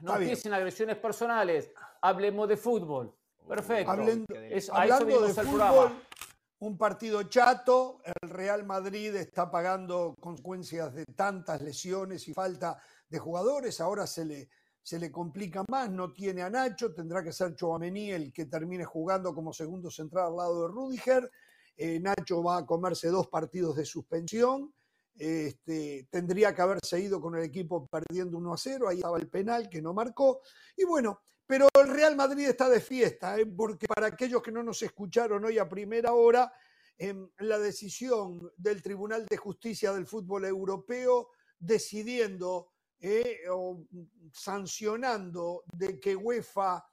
No 0.00 0.16
empiecen 0.16 0.52
agresiones 0.54 0.96
personales. 0.96 1.70
Hablemos 2.00 2.48
de 2.48 2.56
fútbol. 2.56 3.12
Perfecto. 3.48 3.90
Hablando- 3.90 4.34
Es- 4.34 4.70
a 4.70 4.84
eso 4.86 4.94
Hablando 4.94 5.20
de 5.22 5.34
fútbol, 5.34 5.92
un 6.60 6.78
partido 6.78 7.24
chato, 7.24 8.00
el 8.04 8.30
Real 8.30 8.64
Madrid 8.64 9.14
está 9.16 9.50
pagando 9.50 10.14
consecuencias 10.20 10.94
de 10.94 11.04
tantas 11.06 11.60
lesiones 11.60 12.26
y 12.28 12.32
falta 12.34 12.80
de 13.12 13.18
jugadores, 13.18 13.80
ahora 13.80 14.06
se 14.06 14.24
le, 14.24 14.48
se 14.82 14.98
le 14.98 15.12
complica 15.12 15.62
más, 15.68 15.90
no 15.90 16.12
tiene 16.12 16.42
a 16.42 16.48
Nacho, 16.48 16.94
tendrá 16.94 17.22
que 17.22 17.30
ser 17.30 17.54
Chouameni 17.54 18.10
el 18.10 18.32
que 18.32 18.46
termine 18.46 18.84
jugando 18.84 19.34
como 19.34 19.52
segundo 19.52 19.90
central 19.90 20.28
al 20.28 20.36
lado 20.36 20.62
de 20.62 20.68
Rudiger, 20.74 21.30
Eh, 21.74 21.98
Nacho 21.98 22.42
va 22.42 22.58
a 22.58 22.66
comerse 22.66 23.08
dos 23.08 23.28
partidos 23.28 23.76
de 23.76 23.84
suspensión, 23.84 24.72
este, 25.16 26.06
tendría 26.10 26.54
que 26.54 26.62
haberse 26.62 27.00
ido 27.00 27.18
con 27.18 27.34
el 27.34 27.44
equipo 27.44 27.86
perdiendo 27.86 28.36
1 28.36 28.52
a 28.52 28.56
0, 28.58 28.88
ahí 28.88 28.96
estaba 28.96 29.18
el 29.18 29.28
penal 29.28 29.68
que 29.70 29.80
no 29.80 29.94
marcó, 29.94 30.40
y 30.76 30.84
bueno, 30.84 31.20
pero 31.46 31.68
el 31.82 31.88
Real 31.88 32.14
Madrid 32.14 32.46
está 32.46 32.68
de 32.68 32.80
fiesta, 32.80 33.38
¿eh? 33.38 33.46
porque 33.46 33.86
para 33.86 34.06
aquellos 34.08 34.42
que 34.42 34.52
no 34.52 34.62
nos 34.62 34.82
escucharon 34.82 35.44
hoy 35.44 35.58
a 35.58 35.68
primera 35.68 36.12
hora, 36.12 36.52
la 37.38 37.58
decisión 37.58 38.52
del 38.56 38.80
Tribunal 38.80 39.26
de 39.26 39.36
Justicia 39.36 39.92
del 39.92 40.06
Fútbol 40.06 40.44
Europeo 40.44 41.30
decidiendo 41.58 42.72
eh, 43.04 43.40
o 43.50 43.84
sancionando 44.32 45.64
de 45.72 45.98
que 45.98 46.14
UEFA 46.14 46.86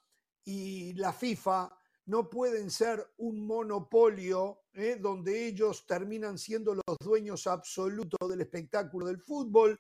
y 0.44 0.94
la 0.94 1.14
FIFA 1.14 1.72
no 2.06 2.28
pueden 2.28 2.72
ser 2.72 3.14
un 3.18 3.46
monopolio 3.46 4.64
eh, 4.74 4.98
donde 5.00 5.46
ellos 5.46 5.86
terminan 5.86 6.40
siendo 6.40 6.74
los 6.74 6.98
dueños 7.00 7.46
absolutos 7.46 8.28
del 8.28 8.42
espectáculo 8.42 9.06
del 9.06 9.20
fútbol, 9.20 9.80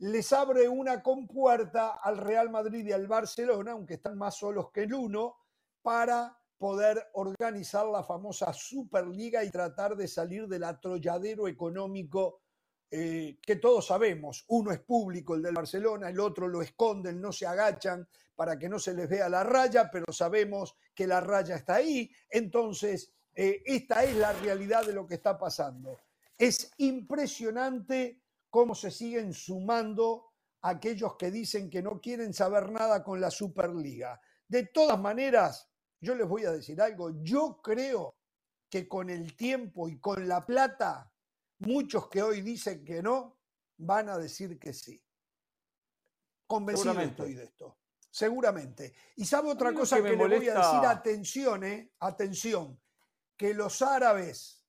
les 0.00 0.30
abre 0.34 0.68
una 0.68 1.02
compuerta 1.02 1.92
al 2.02 2.18
Real 2.18 2.50
Madrid 2.50 2.84
y 2.86 2.92
al 2.92 3.06
Barcelona, 3.06 3.72
aunque 3.72 3.94
están 3.94 4.18
más 4.18 4.36
solos 4.36 4.70
que 4.70 4.82
el 4.82 4.92
uno, 4.92 5.36
para 5.80 6.38
poder 6.58 7.08
organizar 7.14 7.86
la 7.86 8.02
famosa 8.02 8.52
Superliga 8.52 9.42
y 9.42 9.50
tratar 9.50 9.96
de 9.96 10.06
salir 10.06 10.48
del 10.48 10.64
atolladero 10.64 11.48
económico 11.48 12.42
eh, 12.94 13.38
que 13.40 13.56
todos 13.56 13.86
sabemos. 13.86 14.44
Uno 14.48 14.70
es 14.70 14.80
público, 14.80 15.34
el 15.34 15.40
del 15.40 15.54
Barcelona, 15.54 16.10
el 16.10 16.20
otro 16.20 16.46
lo 16.46 16.60
esconden, 16.60 17.22
no 17.22 17.32
se 17.32 17.46
agachan 17.46 18.06
para 18.36 18.58
que 18.58 18.68
no 18.68 18.78
se 18.78 18.92
les 18.92 19.08
vea 19.08 19.30
la 19.30 19.42
raya, 19.42 19.90
pero 19.90 20.12
sabemos 20.12 20.76
que 20.94 21.06
la 21.06 21.18
raya 21.18 21.56
está 21.56 21.76
ahí. 21.76 22.10
Entonces, 22.28 23.10
eh, 23.34 23.62
esta 23.64 24.04
es 24.04 24.14
la 24.16 24.34
realidad 24.34 24.84
de 24.84 24.92
lo 24.92 25.06
que 25.06 25.14
está 25.14 25.38
pasando. 25.38 26.00
Es 26.36 26.70
impresionante 26.76 28.20
cómo 28.50 28.74
se 28.74 28.90
siguen 28.90 29.32
sumando 29.32 30.32
aquellos 30.60 31.16
que 31.16 31.30
dicen 31.30 31.70
que 31.70 31.80
no 31.80 31.98
quieren 31.98 32.34
saber 32.34 32.70
nada 32.70 33.02
con 33.02 33.22
la 33.22 33.30
Superliga. 33.30 34.20
De 34.46 34.64
todas 34.66 35.00
maneras, 35.00 35.70
yo 35.98 36.14
les 36.14 36.28
voy 36.28 36.44
a 36.44 36.52
decir 36.52 36.78
algo, 36.82 37.10
yo 37.22 37.62
creo 37.62 38.16
que 38.68 38.86
con 38.86 39.08
el 39.08 39.34
tiempo 39.34 39.88
y 39.88 39.98
con 39.98 40.28
la 40.28 40.44
plata, 40.44 41.11
muchos 41.66 42.08
que 42.08 42.22
hoy 42.22 42.42
dicen 42.42 42.84
que 42.84 43.02
no, 43.02 43.38
van 43.78 44.08
a 44.08 44.18
decir 44.18 44.58
que 44.58 44.72
sí. 44.72 45.02
Convencido 46.46 47.00
estoy 47.00 47.34
de 47.34 47.44
esto. 47.44 47.78
Seguramente. 48.10 48.94
Y 49.16 49.24
sabe 49.24 49.50
otra 49.50 49.72
cosa 49.72 49.96
que 49.96 50.02
que, 50.02 50.10
le 50.10 50.16
voy 50.16 50.34
a 50.34 50.38
decir, 50.38 50.52
molesta- 50.54 50.90
atención, 50.90 51.64
eh, 51.64 51.92
atención, 52.00 52.78
que 53.36 53.54
los 53.54 53.80
árabes 53.80 54.66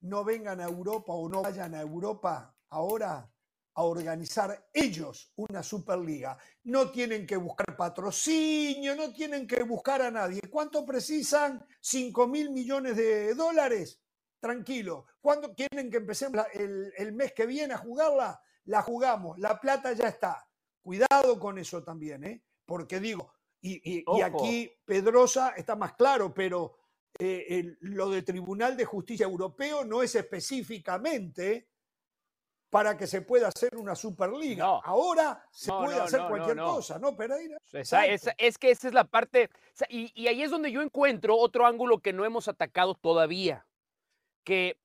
no 0.00 0.24
vengan 0.24 0.60
a 0.60 0.64
Europa 0.64 1.12
o 1.12 1.28
no 1.28 1.42
vayan 1.42 1.74
a 1.74 1.80
Europa 1.82 2.56
ahora 2.70 3.30
a 3.74 3.82
organizar 3.82 4.68
ellos 4.72 5.32
una 5.36 5.62
Superliga. 5.62 6.38
No 6.64 6.90
tienen 6.90 7.26
que 7.26 7.36
buscar 7.36 7.76
patrocinio, 7.76 8.96
no 8.96 9.12
tienen 9.12 9.46
que 9.46 9.62
buscar 9.64 10.00
a 10.00 10.10
nadie. 10.10 10.40
¿Cuánto 10.50 10.86
precisan? 10.86 11.66
5 11.80 12.26
mil 12.26 12.50
millones 12.50 12.96
de 12.96 13.34
dólares. 13.34 14.00
Tranquilo. 14.40 15.06
¿Cuándo 15.20 15.54
quieren 15.54 15.90
que 15.90 15.96
empecemos 15.96 16.36
la- 16.36 16.48
el, 16.52 16.92
el 16.96 17.12
mes 17.12 17.32
que 17.32 17.46
viene 17.46 17.74
a 17.74 17.78
jugarla? 17.78 18.40
La 18.64 18.82
jugamos. 18.82 19.38
La 19.38 19.60
plata 19.60 19.92
ya 19.92 20.08
está. 20.08 20.46
Cuidado 20.82 21.38
con 21.38 21.58
eso 21.58 21.82
también, 21.82 22.24
¿eh? 22.24 22.42
Porque 22.64 23.00
digo, 23.00 23.32
y, 23.60 23.98
y- 24.00 24.04
aquí 24.22 24.72
Pedrosa 24.84 25.50
está 25.56 25.74
más 25.76 25.94
claro, 25.94 26.32
pero 26.34 26.76
eh, 27.18 27.46
el- 27.48 27.78
lo 27.80 28.10
del 28.10 28.24
Tribunal 28.24 28.76
de 28.76 28.84
Justicia 28.84 29.24
Europeo 29.24 29.84
no 29.84 30.02
es 30.02 30.14
específicamente 30.14 31.68
para 32.68 32.96
que 32.96 33.06
se 33.06 33.22
pueda 33.22 33.48
hacer 33.48 33.74
una 33.76 33.94
Superliga. 33.94 34.64
No. 34.64 34.80
Ahora 34.84 35.42
se 35.50 35.70
No, 35.70 35.78
puede 35.84 35.96
no, 35.96 36.02
hacer 36.04 36.20
cualquier 36.28 36.58
cosa, 36.58 36.98
¿no, 36.98 37.16
Pereira? 37.16 37.56
Es 37.72 38.58
que 38.58 38.70
esa 38.70 38.88
es 38.88 38.94
la 38.94 39.04
parte, 39.04 39.48
y, 39.88 40.12
y 40.20 40.26
ahí 40.28 40.42
es 40.42 40.50
donde 40.50 40.70
yo 40.72 40.82
encuentro 40.82 41.36
otro 41.36 41.64
ángulo 41.66 42.00
que 42.00 42.12
no 42.12 42.24
hemos 42.24 42.48
atacado 42.48 42.94
todavía, 42.94 43.66
que 44.46 44.78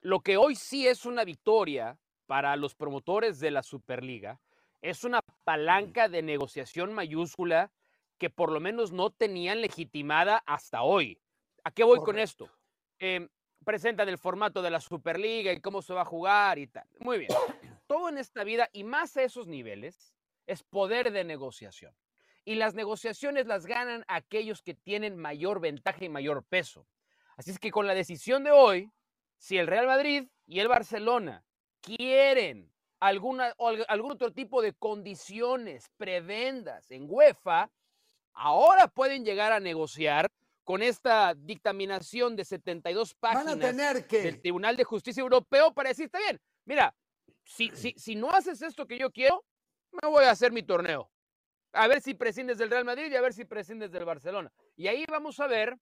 lo 0.00 0.20
que 0.20 0.36
hoy 0.36 0.56
sí 0.56 0.88
es 0.88 1.06
una 1.06 1.24
victoria 1.24 1.98
para 2.26 2.56
los 2.56 2.74
promotores 2.74 3.38
de 3.38 3.52
la 3.52 3.62
Superliga 3.62 4.40
es 4.82 5.04
una 5.04 5.20
palanca 5.44 6.08
de 6.08 6.20
negociación 6.22 6.92
mayúscula 6.92 7.70
que 8.18 8.28
por 8.28 8.50
lo 8.50 8.58
menos 8.58 8.90
no 8.90 9.10
tenían 9.10 9.60
legitimada 9.60 10.42
hasta 10.46 10.82
hoy. 10.82 11.20
¿A 11.62 11.70
qué 11.70 11.84
voy 11.84 12.00
con 12.00 12.18
esto? 12.18 12.50
Em, 12.98 13.28
presentan 13.64 14.08
el 14.08 14.18
formato 14.18 14.60
de 14.62 14.70
la 14.70 14.80
Superliga 14.80 15.52
y 15.52 15.60
cómo 15.60 15.80
se 15.80 15.94
va 15.94 16.02
a 16.02 16.04
jugar 16.04 16.58
y 16.58 16.66
tal. 16.66 16.88
Muy 16.98 17.18
bien. 17.18 17.30
Todo 17.86 18.08
en 18.08 18.18
esta 18.18 18.42
vida 18.42 18.68
y 18.72 18.82
más 18.82 19.16
a 19.16 19.22
esos 19.22 19.46
niveles 19.46 20.12
es 20.46 20.64
poder 20.64 21.12
de 21.12 21.22
negociación. 21.22 21.94
Y 22.44 22.56
las 22.56 22.74
negociaciones 22.74 23.46
las 23.46 23.66
ganan 23.66 24.04
aquellos 24.08 24.60
que 24.60 24.74
tienen 24.74 25.16
mayor 25.16 25.60
ventaja 25.60 26.04
y 26.04 26.08
mayor 26.08 26.42
peso. 26.42 26.88
Así 27.42 27.50
es 27.50 27.58
que 27.58 27.72
con 27.72 27.88
la 27.88 27.94
decisión 27.94 28.44
de 28.44 28.52
hoy, 28.52 28.88
si 29.36 29.58
el 29.58 29.66
Real 29.66 29.88
Madrid 29.88 30.28
y 30.46 30.60
el 30.60 30.68
Barcelona 30.68 31.44
quieren 31.80 32.72
alguna, 33.00 33.52
o 33.56 33.70
algún 33.88 34.12
otro 34.12 34.32
tipo 34.32 34.62
de 34.62 34.74
condiciones, 34.74 35.90
prebendas 35.96 36.88
en 36.92 37.06
UEFA, 37.10 37.68
ahora 38.32 38.86
pueden 38.86 39.24
llegar 39.24 39.50
a 39.50 39.58
negociar 39.58 40.30
con 40.62 40.84
esta 40.84 41.34
dictaminación 41.34 42.36
de 42.36 42.44
72 42.44 43.12
páginas 43.16 43.58
del 44.08 44.40
Tribunal 44.40 44.76
de 44.76 44.84
Justicia 44.84 45.20
Europeo 45.20 45.74
para 45.74 45.88
decir, 45.88 46.04
está 46.04 46.20
bien, 46.20 46.40
mira, 46.64 46.94
si, 47.42 47.70
si, 47.70 47.92
si 47.98 48.14
no 48.14 48.30
haces 48.30 48.62
esto 48.62 48.86
que 48.86 48.98
yo 48.98 49.10
quiero, 49.10 49.44
me 50.00 50.08
voy 50.08 50.26
a 50.26 50.30
hacer 50.30 50.52
mi 50.52 50.62
torneo. 50.62 51.10
A 51.72 51.88
ver 51.88 52.00
si 52.02 52.14
prescindes 52.14 52.58
del 52.58 52.70
Real 52.70 52.84
Madrid 52.84 53.10
y 53.10 53.16
a 53.16 53.20
ver 53.20 53.32
si 53.32 53.44
prescindes 53.44 53.90
del 53.90 54.04
Barcelona. 54.04 54.52
Y 54.76 54.86
ahí 54.86 55.04
vamos 55.10 55.40
a 55.40 55.48
ver 55.48 55.76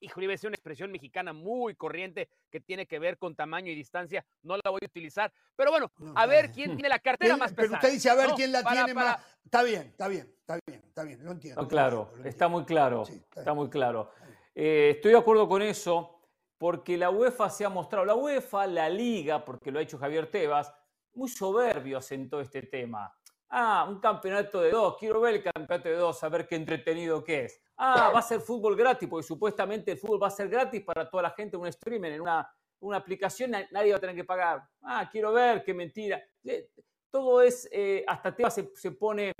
Híjole, 0.00 0.24
iba 0.24 0.34
a 0.34 0.46
una 0.46 0.54
expresión 0.54 0.90
mexicana 0.90 1.32
muy 1.32 1.74
corriente 1.74 2.30
que 2.50 2.60
tiene 2.60 2.86
que 2.86 2.98
ver 2.98 3.18
con 3.18 3.36
tamaño 3.36 3.70
y 3.70 3.74
distancia. 3.74 4.24
No 4.42 4.56
la 4.56 4.70
voy 4.70 4.80
a 4.82 4.86
utilizar. 4.86 5.32
Pero 5.54 5.70
bueno, 5.70 5.92
a 6.14 6.26
ver 6.26 6.50
quién 6.50 6.74
tiene 6.76 6.88
la 6.88 6.98
cartera 6.98 7.36
más 7.36 7.52
pesada. 7.52 7.68
Pero 7.68 7.74
usted 7.74 7.92
dice 7.92 8.10
a 8.10 8.14
ver 8.14 8.30
quién 8.34 8.50
la 8.50 8.64
tiene 8.64 8.94
más. 8.94 9.20
Está 9.44 9.62
bien, 9.62 9.82
está 9.82 10.08
bien, 10.08 10.34
está 10.40 10.58
bien, 10.66 10.82
está 10.86 11.02
bien, 11.04 11.24
lo 11.24 11.32
entiendo. 11.32 11.68
claro, 11.68 12.12
está 12.24 12.48
muy 12.48 12.64
claro. 12.64 13.04
está, 13.36 13.52
muy 13.52 13.68
claro. 13.68 14.10
Eh, 14.54 14.92
estoy 14.96 15.12
de 15.12 15.18
acuerdo 15.18 15.48
con 15.48 15.60
eso 15.62 16.20
porque 16.56 16.96
la 16.96 17.10
UEFA 17.10 17.48
se 17.48 17.64
ha 17.64 17.68
mostrado, 17.68 18.04
la 18.04 18.14
UEFA, 18.14 18.66
la 18.66 18.88
Liga, 18.88 19.44
porque 19.44 19.70
lo 19.70 19.78
ha 19.78 19.82
hecho 19.82 19.98
Javier 19.98 20.30
Tebas, 20.30 20.72
muy 21.14 21.28
soberbios 21.28 22.10
en 22.12 22.28
todo 22.28 22.40
este 22.40 22.62
tema. 22.62 23.14
Ah, 23.48 23.86
un 23.88 23.98
campeonato 23.98 24.60
de 24.60 24.70
dos, 24.70 24.96
quiero 24.98 25.20
ver 25.20 25.36
el 25.36 25.42
campeonato 25.42 25.88
de 25.88 25.96
dos, 25.96 26.22
a 26.22 26.28
ver 26.28 26.46
qué 26.46 26.56
entretenido 26.56 27.24
que 27.24 27.46
es. 27.46 27.60
Ah, 27.82 28.10
va 28.12 28.18
a 28.18 28.22
ser 28.22 28.42
fútbol 28.42 28.76
gratis, 28.76 29.08
porque 29.08 29.26
supuestamente 29.26 29.92
el 29.92 29.98
fútbol 29.98 30.22
va 30.22 30.26
a 30.26 30.30
ser 30.30 30.50
gratis 30.50 30.82
para 30.84 31.08
toda 31.08 31.22
la 31.22 31.30
gente, 31.30 31.56
un 31.56 31.66
streaming, 31.66 32.10
en 32.10 32.20
una, 32.20 32.46
una 32.80 32.98
aplicación, 32.98 33.52
nadie 33.70 33.92
va 33.92 33.96
a 33.96 34.00
tener 34.00 34.14
que 34.14 34.24
pagar. 34.24 34.68
Ah, 34.82 35.08
quiero 35.10 35.32
ver, 35.32 35.64
qué 35.64 35.72
mentira. 35.72 36.22
Eh, 36.44 36.68
todo 37.10 37.40
es, 37.40 37.66
eh, 37.72 38.04
hasta 38.06 38.36
Teba 38.36 38.50
se, 38.50 38.70
se 38.74 38.90
pone 38.90 39.32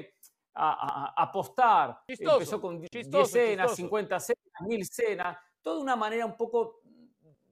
a, 0.54 1.12
apostar. 1.22 2.02
Empezó 2.06 2.58
con 2.62 2.80
10 2.80 3.30
cenas, 3.30 3.76
50 3.76 4.18
cenas, 4.18 4.60
1000 4.66 4.86
cenas, 4.86 5.38
toda 5.60 5.82
una 5.82 5.94
manera 5.94 6.24
un 6.24 6.36
poco 6.36 6.80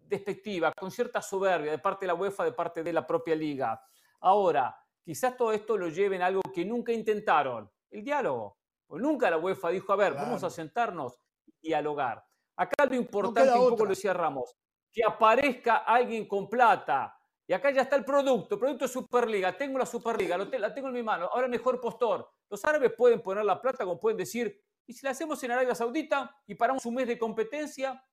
despectiva, 0.06 0.72
con 0.72 0.90
cierta 0.90 1.20
soberbia 1.20 1.70
de 1.70 1.78
parte 1.78 2.06
de 2.06 2.08
la 2.08 2.14
UEFA, 2.14 2.44
de 2.44 2.52
parte 2.52 2.82
de 2.82 2.94
la 2.94 3.06
propia 3.06 3.34
liga. 3.34 3.78
Ahora, 4.20 4.74
quizás 5.04 5.36
todo 5.36 5.52
esto 5.52 5.76
lo 5.76 5.88
lleven 5.88 6.22
a 6.22 6.26
algo 6.26 6.40
que 6.54 6.64
nunca 6.64 6.92
intentaron, 6.92 7.70
el 7.90 8.02
diálogo. 8.02 8.56
O 8.88 8.98
nunca 8.98 9.30
la 9.30 9.38
UEFA 9.38 9.70
dijo, 9.70 9.92
a 9.92 9.96
ver, 9.96 10.14
vamos 10.14 10.42
a 10.44 10.50
sentarnos 10.50 11.18
y 11.46 11.68
dialogar. 11.68 12.24
Acá 12.56 12.86
lo 12.86 12.96
importante, 12.96 13.52
un 13.52 13.70
poco 13.70 13.84
lo 13.84 13.90
decía 13.90 14.12
Ramos, 14.12 14.56
que 14.90 15.04
aparezca 15.04 15.78
alguien 15.78 16.26
con 16.26 16.48
plata. 16.48 17.14
Y 17.46 17.52
acá 17.52 17.70
ya 17.70 17.82
está 17.82 17.96
el 17.96 18.04
producto, 18.04 18.56
el 18.56 18.58
producto 18.60 18.84
de 18.84 18.92
Superliga. 18.92 19.56
Tengo 19.56 19.78
la 19.78 19.86
Superliga, 19.86 20.36
la 20.36 20.74
tengo 20.74 20.88
en 20.88 20.94
mi 20.94 21.02
mano. 21.02 21.30
Ahora 21.32 21.48
mejor 21.48 21.80
postor. 21.80 22.28
Los 22.50 22.64
árabes 22.64 22.92
pueden 22.96 23.22
poner 23.22 23.44
la 23.44 23.60
plata, 23.60 23.84
como 23.84 24.00
pueden 24.00 24.18
decir, 24.18 24.60
¿y 24.86 24.92
si 24.92 25.04
la 25.04 25.12
hacemos 25.12 25.42
en 25.44 25.52
Arabia 25.52 25.74
Saudita 25.74 26.34
y 26.46 26.54
paramos 26.54 26.84
un 26.84 26.94
mes 26.94 27.06
de 27.06 27.18
competencia? 27.18 28.04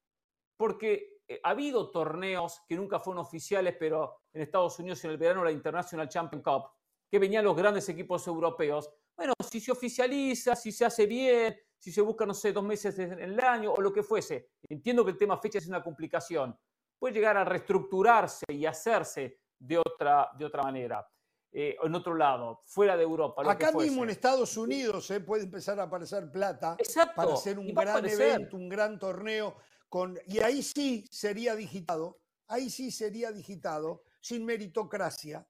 Porque 0.58 1.22
eh, 1.27 1.39
ha 1.44 1.50
habido 1.50 1.89
torneos 1.89 2.62
que 2.67 2.75
nunca 2.75 3.00
fueron 3.00 3.24
oficiales, 3.24 3.75
pero 3.79 4.22
en 4.32 4.41
Estados 4.41 4.77
Unidos 4.79 5.03
en 5.03 5.12
el 5.12 5.17
verano 5.17 5.44
la 5.44 5.51
International 5.51 6.08
Champion 6.08 6.41
Cup, 6.41 6.70
que 7.10 7.20
venían 7.20 7.44
los 7.44 7.55
grandes 7.55 7.88
equipos 7.89 8.27
europeos. 8.27 8.89
Bueno, 9.15 9.34
si 9.50 9.60
se 9.60 9.72
oficializa, 9.72 10.55
si 10.55 10.72
se 10.72 10.86
hace 10.86 11.05
bien, 11.05 11.55
si 11.77 11.91
se 11.91 12.01
busca, 12.01 12.25
no 12.25 12.34
sé, 12.34 12.51
dos 12.51 12.63
meses 12.63 12.98
en 13.00 13.19
el 13.19 13.39
año 13.39 13.74
o 13.74 13.81
lo 13.81 13.93
que 13.93 14.03
fuese. 14.03 14.50
Entiendo 14.67 15.05
que 15.05 15.12
el 15.12 15.17
tema 15.17 15.38
fecha 15.38 15.60
es 15.60 15.67
una 15.67 15.84
complicación. 15.84 16.57
Puede 16.98 17.13
llegar 17.13 17.38
a 17.38 17.45
reestructurarse 17.45 18.45
y 18.50 18.65
hacerse 18.65 19.39
de 19.60 19.77
otra, 19.77 20.29
de 20.38 20.45
otra 20.45 20.63
manera. 20.63 21.07
Eh, 21.57 21.77
en 21.81 21.95
otro 21.95 22.15
lado, 22.15 22.63
fuera 22.65 22.98
de 22.98 23.03
Europa. 23.03 23.50
Acá 23.50 23.72
mismo 23.72 24.03
en 24.03 24.10
Estados 24.10 24.57
Unidos 24.57 25.10
eh, 25.12 25.22
puede 25.22 25.43
empezar 25.43 25.79
a 25.79 25.84
aparecer 25.84 26.29
plata 26.29 26.75
para 27.15 27.34
hacer 27.34 27.57
un 27.57 27.74
gran 27.74 28.05
evento, 28.05 28.57
un 28.57 28.67
gran 28.67 29.00
torneo. 29.00 29.55
Con, 29.88 30.19
y 30.25 30.39
ahí 30.39 30.62
sí 30.62 31.05
sería 31.10 31.55
digitado, 31.55 32.19
ahí 32.48 32.69
sí 32.69 32.91
sería 32.91 33.31
digitado, 33.31 34.03
sin 34.19 34.43
meritocracia, 34.43 35.48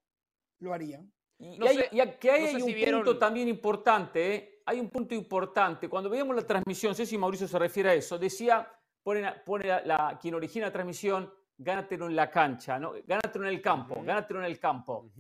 lo 0.59 0.73
harían. 0.73 1.11
Y, 1.37 1.61
hay, 1.67 2.17
que 2.17 2.31
hay, 2.31 2.61
un 2.61 2.93
punto 2.93 3.17
también 3.17 3.47
importante, 3.49 4.35
¿eh? 4.35 4.61
hay 4.65 4.79
un 4.79 4.89
punto 4.89 5.13
importante. 5.13 5.89
Cuando 5.89 6.09
veíamos 6.09 6.35
la 6.35 6.47
transmisión, 6.47 6.91
no 6.91 6.95
sé 6.95 7.05
si 7.05 7.17
Mauricio 7.17 7.47
se 7.47 7.59
refiere 7.59 7.89
a 7.89 7.93
eso, 7.93 8.17
decía, 8.17 8.71
pone, 9.03 9.29
pone 9.45 9.67
la, 9.85 10.17
quien 10.21 10.33
origina 10.35 10.67
la 10.67 10.71
transmisión, 10.71 11.31
gánatelo 11.57 12.07
en 12.07 12.15
la 12.15 12.31
cancha, 12.31 12.79
¿no? 12.79 12.93
gánatelo 13.05 13.45
en 13.47 13.53
el 13.53 13.61
campo, 13.61 14.01
gánatelo 14.01 14.39
en 14.39 14.45
el 14.45 14.59
campo. 14.59 15.11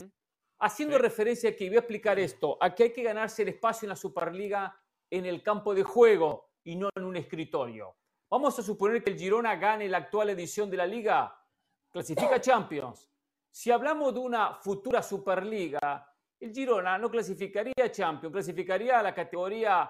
Haciendo 0.59 0.97
referencia 0.97 1.49
aquí, 1.49 1.67
voy 1.67 1.77
a 1.77 1.79
explicar 1.79 2.17
esto, 2.17 2.57
a 2.61 2.73
que 2.73 2.83
hay 2.83 2.93
que 2.93 3.03
ganarse 3.03 3.41
el 3.41 3.49
espacio 3.49 3.85
en 3.85 3.89
la 3.89 3.95
Superliga 3.97 4.73
en 5.09 5.25
el 5.25 5.43
campo 5.43 5.75
de 5.75 5.83
juego 5.83 6.51
y 6.63 6.77
no 6.77 6.89
en 6.95 7.03
un 7.03 7.17
escritorio. 7.17 7.97
Vamos 8.29 8.57
a 8.57 8.63
suponer 8.63 9.03
que 9.03 9.11
el 9.11 9.19
Girona 9.19 9.55
gane 9.57 9.89
la 9.89 9.97
actual 9.97 10.29
edición 10.29 10.69
de 10.69 10.77
la 10.77 10.87
liga, 10.87 11.37
clasifica 11.91 12.39
Champions 12.39 13.09
si 13.55 13.71
hablamos 13.71 14.13
de 14.13 14.19
una 14.19 14.55
futura 14.55 15.01
Superliga, 15.01 16.05
el 16.41 16.51
Girona 16.51 16.97
no 16.97 17.09
clasificaría 17.09 17.85
a 17.85 17.89
Champions, 17.89 18.33
clasificaría 18.33 18.99
a 18.99 19.01
la 19.01 19.15
categoría, 19.15 19.89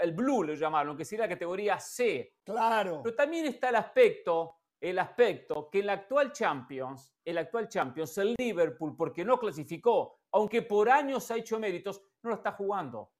el 0.00 0.12
Blue 0.12 0.42
lo 0.42 0.54
llamaron, 0.54 0.96
que 0.96 1.04
sería 1.04 1.26
la 1.26 1.34
categoría 1.34 1.78
C. 1.78 2.36
Claro. 2.42 3.02
Pero 3.04 3.14
también 3.14 3.44
está 3.44 3.68
el 3.68 3.76
aspecto, 3.76 4.60
el 4.80 4.98
aspecto 4.98 5.68
que 5.70 5.80
en 5.80 5.86
la 5.88 5.92
actual 5.92 6.32
Champions, 6.32 7.14
el 7.22 7.36
actual 7.36 7.68
Champions, 7.68 8.16
el 8.16 8.34
Liverpool, 8.38 8.96
porque 8.96 9.26
no 9.26 9.38
clasificó, 9.38 10.20
aunque 10.32 10.62
por 10.62 10.88
años 10.88 11.30
ha 11.30 11.36
hecho 11.36 11.58
méritos, 11.58 12.02
no 12.22 12.30
lo 12.30 12.36
está 12.36 12.52
jugando. 12.52 13.12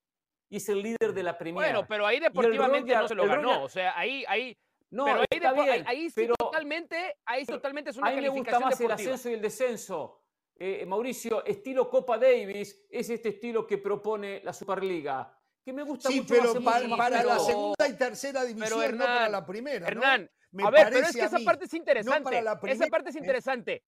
Y 0.48 0.56
es 0.56 0.68
el 0.70 0.80
líder 0.82 1.12
de 1.12 1.22
la 1.22 1.36
Premier. 1.36 1.70
Bueno, 1.70 1.86
pero 1.86 2.06
ahí 2.06 2.18
deportivamente 2.18 2.94
no 2.96 3.06
se 3.06 3.14
lo 3.14 3.26
ganó. 3.26 3.64
O 3.64 3.68
sea, 3.68 3.92
ahí, 3.98 4.24
ahí 4.26 4.56
no, 4.92 5.06
pero 5.06 5.62
ahí, 5.62 5.84
ahí, 5.86 6.10
sí 6.10 6.28
totalmente, 6.38 7.16
ahí 7.24 7.46
totalmente 7.46 7.90
es 7.90 7.96
una 7.96 8.08
a 8.08 8.12
mí 8.12 8.20
me 8.20 8.28
gusta 8.28 8.60
más 8.60 8.78
el 8.78 8.90
ascenso 8.90 9.30
y 9.30 9.32
el 9.32 9.40
descenso. 9.40 10.20
Eh, 10.54 10.84
Mauricio, 10.84 11.42
estilo 11.46 11.88
Copa 11.88 12.18
Davis 12.18 12.86
es 12.90 13.08
este 13.08 13.30
estilo 13.30 13.66
que 13.66 13.78
propone 13.78 14.42
la 14.44 14.52
Superliga. 14.52 15.34
Que 15.64 15.72
me 15.72 15.82
gusta 15.82 16.10
sí, 16.10 16.20
mucho 16.20 16.34
pero 16.34 16.62
para, 16.62 17.22
la 17.22 17.38
segunda 17.38 17.88
y 17.88 17.96
tercera 17.96 18.44
división, 18.44 18.98
no 18.98 19.04
para 19.04 19.28
la 19.30 19.46
primera. 19.46 19.88
Hernán, 19.88 20.30
a 20.62 20.70
ver, 20.70 20.90
pero 20.92 21.06
es 21.06 21.16
que 21.16 21.24
esa 21.24 21.38
parte 21.38 21.64
es 21.64 21.74
interesante. 21.74 22.44
esa 22.66 22.86
parte 22.88 23.10
es 23.10 23.16
interesante. 23.16 23.82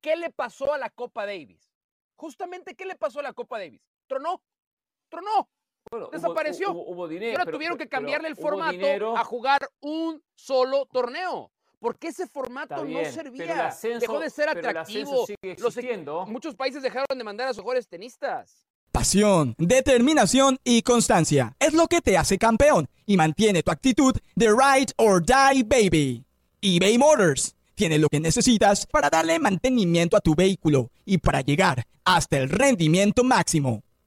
¿Qué 0.00 0.16
le 0.16 0.30
pasó 0.30 0.72
a 0.72 0.78
la 0.78 0.90
Copa 0.90 1.24
Davis? 1.24 1.72
Justamente, 2.16 2.74
¿qué 2.74 2.84
le 2.84 2.96
pasó 2.96 3.20
a 3.20 3.22
la 3.22 3.32
Copa 3.32 3.60
Davis? 3.60 3.80
Tronó. 4.08 4.42
Tronó 5.08 5.48
desapareció. 6.10 6.72
Hubo, 6.72 7.08
dinero. 7.08 7.38
Ahora 7.38 7.50
tuvieron 7.50 7.78
que 7.78 7.88
cambiarle 7.88 8.28
el 8.28 8.36
formato 8.36 9.16
a 9.16 9.24
jugar 9.24 9.68
un 9.80 10.22
solo 10.34 10.86
torneo. 10.86 11.50
Porque 11.78 12.08
ese 12.08 12.28
formato 12.28 12.84
no 12.84 13.04
servía. 13.06 13.74
Dejó 14.00 14.20
de 14.20 14.30
ser 14.30 14.48
atractivo. 14.48 15.26
muchos 16.28 16.54
países 16.54 16.82
dejaron 16.82 17.18
de 17.18 17.24
mandar 17.24 17.48
a 17.48 17.54
sus 17.54 17.58
mejores 17.58 17.88
tenistas. 17.88 18.66
Pasión, 18.92 19.54
determinación 19.58 20.58
y 20.64 20.82
constancia 20.82 21.56
es 21.58 21.72
lo 21.72 21.88
que 21.88 22.02
te 22.02 22.18
hace 22.18 22.36
campeón 22.36 22.88
y 23.06 23.16
mantiene 23.16 23.62
tu 23.62 23.70
actitud 23.70 24.14
de 24.36 24.48
ride 24.48 24.92
or 24.98 25.24
die 25.24 25.62
baby. 25.64 26.24
eBay 26.60 26.98
Motors 26.98 27.56
tiene 27.74 27.98
lo 27.98 28.08
que 28.08 28.20
necesitas 28.20 28.86
para 28.86 29.08
darle 29.08 29.38
mantenimiento 29.38 30.16
a 30.16 30.20
tu 30.20 30.34
vehículo 30.34 30.90
y 31.06 31.18
para 31.18 31.40
llegar 31.40 31.84
hasta 32.04 32.36
el 32.36 32.50
rendimiento 32.50 33.24
máximo 33.24 33.82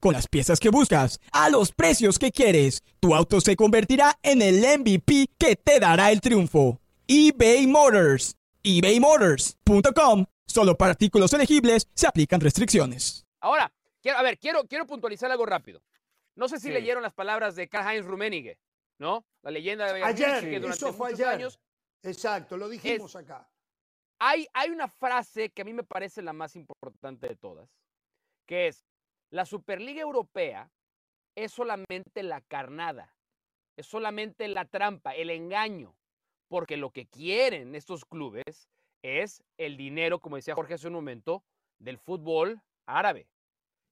con 0.00 0.12
las 0.12 0.28
piezas 0.28 0.60
que 0.60 0.70
buscas, 0.70 1.20
a 1.32 1.48
los 1.50 1.72
precios 1.72 2.18
que 2.18 2.30
quieres. 2.32 2.82
Tu 3.00 3.14
auto 3.14 3.40
se 3.40 3.56
convertirá 3.56 4.18
en 4.22 4.42
el 4.42 4.60
MVP 4.78 5.28
que 5.38 5.56
te 5.56 5.80
dará 5.80 6.10
el 6.12 6.20
triunfo. 6.20 6.80
eBay 7.06 7.66
Motors. 7.66 8.36
ebaymotors.com. 8.62 10.26
Solo 10.46 10.76
para 10.76 10.92
artículos 10.92 11.32
elegibles 11.32 11.88
se 11.94 12.06
aplican 12.06 12.40
restricciones. 12.40 13.26
Ahora, 13.40 13.72
quiero, 14.00 14.18
a 14.18 14.22
ver, 14.22 14.38
quiero, 14.38 14.64
quiero 14.66 14.86
puntualizar 14.86 15.30
algo 15.30 15.44
rápido. 15.46 15.82
No 16.34 16.48
sé 16.48 16.60
si 16.60 16.70
leyeron 16.70 17.02
las 17.02 17.14
palabras 17.14 17.56
de 17.56 17.68
Karl-Heinz 17.68 18.04
Rummenigge, 18.06 18.58
¿no? 18.98 19.24
La 19.42 19.50
leyenda 19.50 19.92
de 19.92 20.02
Ayer, 20.02 20.40
que 20.50 20.60
durante 20.60 20.76
eso 20.76 20.92
fue 20.92 21.12
ayer. 21.12 21.26
años. 21.28 21.58
Exacto, 22.02 22.56
lo 22.56 22.68
dijimos 22.68 23.16
acá. 23.16 23.48
hay, 24.18 24.46
hay 24.52 24.70
una 24.70 24.86
frase 24.88 25.50
que 25.50 25.62
a 25.62 25.64
mí 25.64 25.72
me 25.72 25.82
parece 25.82 26.22
la 26.22 26.32
más 26.32 26.54
importante 26.56 27.26
de 27.28 27.36
todas, 27.36 27.68
que 28.46 28.68
es, 28.68 28.84
la 29.30 29.44
Superliga 29.44 30.02
Europea 30.02 30.70
es 31.34 31.52
solamente 31.52 32.22
la 32.22 32.40
carnada, 32.40 33.14
es 33.76 33.86
solamente 33.86 34.48
la 34.48 34.64
trampa, 34.64 35.14
el 35.14 35.30
engaño, 35.30 35.96
porque 36.48 36.76
lo 36.76 36.90
que 36.90 37.06
quieren 37.06 37.74
estos 37.74 38.04
clubes 38.04 38.68
es 39.02 39.42
el 39.58 39.76
dinero, 39.76 40.20
como 40.20 40.36
decía 40.36 40.54
Jorge 40.54 40.74
hace 40.74 40.88
un 40.88 40.94
momento, 40.94 41.44
del 41.78 41.98
fútbol 41.98 42.62
árabe. 42.86 43.28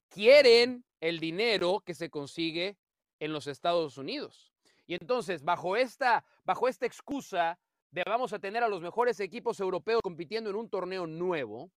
Quieren 0.08 0.84
el 1.00 1.20
dinero 1.20 1.80
que 1.80 1.94
se 1.94 2.10
consigue 2.10 2.78
en 3.18 3.32
los 3.32 3.46
Estados 3.46 3.98
Unidos. 3.98 4.52
Y 4.86 4.94
entonces, 4.94 5.42
bajo 5.42 5.76
esta, 5.76 6.24
bajo 6.44 6.68
esta 6.68 6.86
excusa 6.86 7.58
de 7.90 8.02
vamos 8.06 8.32
a 8.32 8.38
tener 8.38 8.62
a 8.62 8.68
los 8.68 8.80
mejores 8.80 9.20
equipos 9.20 9.60
europeos 9.60 10.00
compitiendo 10.02 10.50
en 10.50 10.56
un 10.56 10.68
torneo 10.68 11.06
nuevo, 11.06 11.70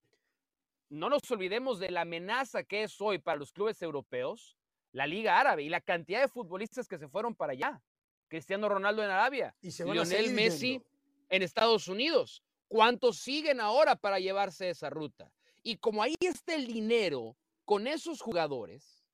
no 0.90 1.10
nos 1.10 1.30
olvidemos 1.32 1.80
de 1.80 1.92
la 1.92 2.02
amenaza 2.02 2.64
que 2.64 2.84
es 2.84 3.00
hoy 3.02 3.20
para 3.20 3.38
los 3.38 3.52
clubes 3.52 3.82
europeos 3.82 4.58
la 4.92 5.06
Liga 5.06 5.40
Árabe 5.40 5.64
y 5.64 5.70
la 5.70 5.82
cantidad 5.82 6.22
de 6.22 6.28
futbolistas 6.28 6.88
que 6.88 6.98
se 6.98 7.08
fueron 7.08 7.36
para 7.36 7.54
allá. 7.54 7.82
Cristiano 8.28 8.68
Ronaldo 8.68 9.04
en 9.04 9.12
Arabia, 9.12 9.56
Y 9.62 9.72
se 9.72 9.86
Lionel 9.86 10.34
Messi 10.34 10.72
yendo. 10.72 10.86
en 11.30 11.44
Estados 11.44 11.88
Unidos. 11.88 12.44
¿Cuántos 12.68 13.20
siguen 13.20 13.62
ahora 13.62 13.96
para 13.96 14.20
llevarse 14.20 14.70
esa 14.70 14.90
ruta? 14.90 15.32
Y 15.62 15.78
como 15.78 16.02
ahí 16.02 16.16
está 16.20 16.56
el 16.56 16.68
dinero 16.68 17.38
con 17.64 17.88
esos 17.88 18.22
jugadores, 18.22 19.06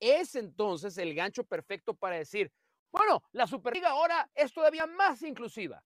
es 0.00 0.34
entonces 0.36 0.96
el 0.96 1.14
gancho 1.14 1.44
perfecto 1.44 1.94
para 1.94 2.16
decir, 2.16 2.52
bueno, 2.92 3.22
la 3.32 3.46
Superliga 3.46 3.90
ahora 3.90 4.30
es 4.34 4.52
todavía 4.52 4.86
más 4.86 5.22
inclusiva. 5.22 5.82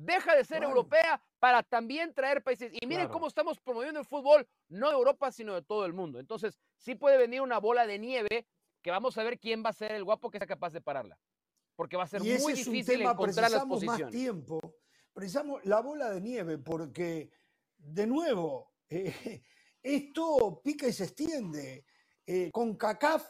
Deja 0.00 0.36
de 0.36 0.44
ser 0.44 0.58
Claro. 0.58 0.70
europea 0.76 1.20
para 1.40 1.62
también 1.64 2.14
traer 2.14 2.42
países. 2.42 2.70
Y 2.72 2.86
miren 2.86 3.06
Claro. 3.06 3.12
cómo 3.14 3.26
estamos 3.26 3.58
promoviendo 3.58 3.98
el 3.98 4.06
fútbol, 4.06 4.46
no 4.68 4.88
de 4.88 4.94
Europa, 4.94 5.32
sino 5.32 5.54
de 5.54 5.62
todo 5.62 5.84
el 5.86 5.92
mundo. 5.92 6.20
Entonces, 6.20 6.56
sí 6.76 6.94
puede 6.94 7.18
venir 7.18 7.40
una 7.40 7.58
bola 7.58 7.84
de 7.86 7.98
nieve 7.98 8.46
que 8.80 8.90
vamos 8.92 9.18
a 9.18 9.24
ver 9.24 9.40
quién 9.40 9.64
va 9.64 9.70
a 9.70 9.72
ser 9.72 9.92
el 9.92 10.04
guapo 10.04 10.30
que 10.30 10.38
sea 10.38 10.46
capaz 10.46 10.70
de 10.72 10.80
pararla. 10.80 11.18
Porque 11.74 11.96
va 11.96 12.04
a 12.04 12.06
ser 12.06 12.22
y 12.24 12.30
ese 12.30 12.42
muy 12.42 12.52
es 12.52 12.66
un 12.66 12.72
difícil 12.74 12.98
tema, 12.98 13.10
encontrar 13.10 13.50
las 13.50 13.62
precisamos 13.64 13.82
más 13.84 14.00
posiciones. 14.00 14.14
tiempo, 14.14 14.60
precisamos 15.12 15.64
la 15.64 15.80
bola 15.80 16.10
de 16.10 16.20
nieve, 16.20 16.58
porque, 16.58 17.30
de 17.76 18.06
nuevo, 18.06 18.74
eh, 18.90 19.42
esto 19.82 20.60
pica 20.62 20.86
y 20.86 20.92
se 20.92 21.04
extiende. 21.04 21.84
Eh, 22.24 22.50
con 22.52 22.76
CACAF 22.76 23.28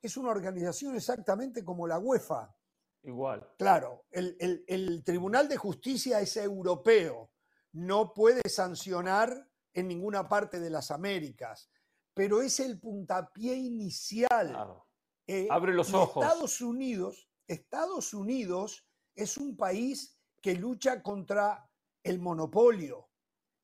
es 0.00 0.16
una 0.16 0.30
organización 0.30 0.94
exactamente 0.94 1.64
como 1.64 1.86
la 1.88 1.98
UEFA. 1.98 2.54
Igual. 3.02 3.46
Claro, 3.58 4.04
el, 4.10 4.36
el- 4.40 4.64
el 4.66 5.04
Tribunal 5.04 5.48
de 5.48 5.56
Justicia 5.56 6.20
es 6.20 6.36
europeo, 6.36 7.30
no 7.72 8.12
puede 8.12 8.42
sancionar 8.48 9.48
en 9.72 9.88
ninguna 9.88 10.28
parte 10.28 10.58
de 10.60 10.70
las 10.70 10.90
Américas, 10.90 11.70
pero 12.14 12.42
es 12.42 12.58
el 12.60 12.78
puntapié 12.80 13.54
inicial. 13.54 14.48
Claro. 14.48 14.86
Eh, 15.26 15.46
Abre 15.50 15.72
los 15.74 15.92
ojos. 15.94 16.24
Estados 16.24 16.60
Unidos, 16.60 17.28
Estados 17.46 18.12
Unidos 18.14 18.84
es 19.14 19.36
un 19.36 19.56
país 19.56 20.18
que 20.40 20.54
lucha 20.54 21.02
contra 21.02 21.70
el 22.02 22.18
monopolio 22.18 23.10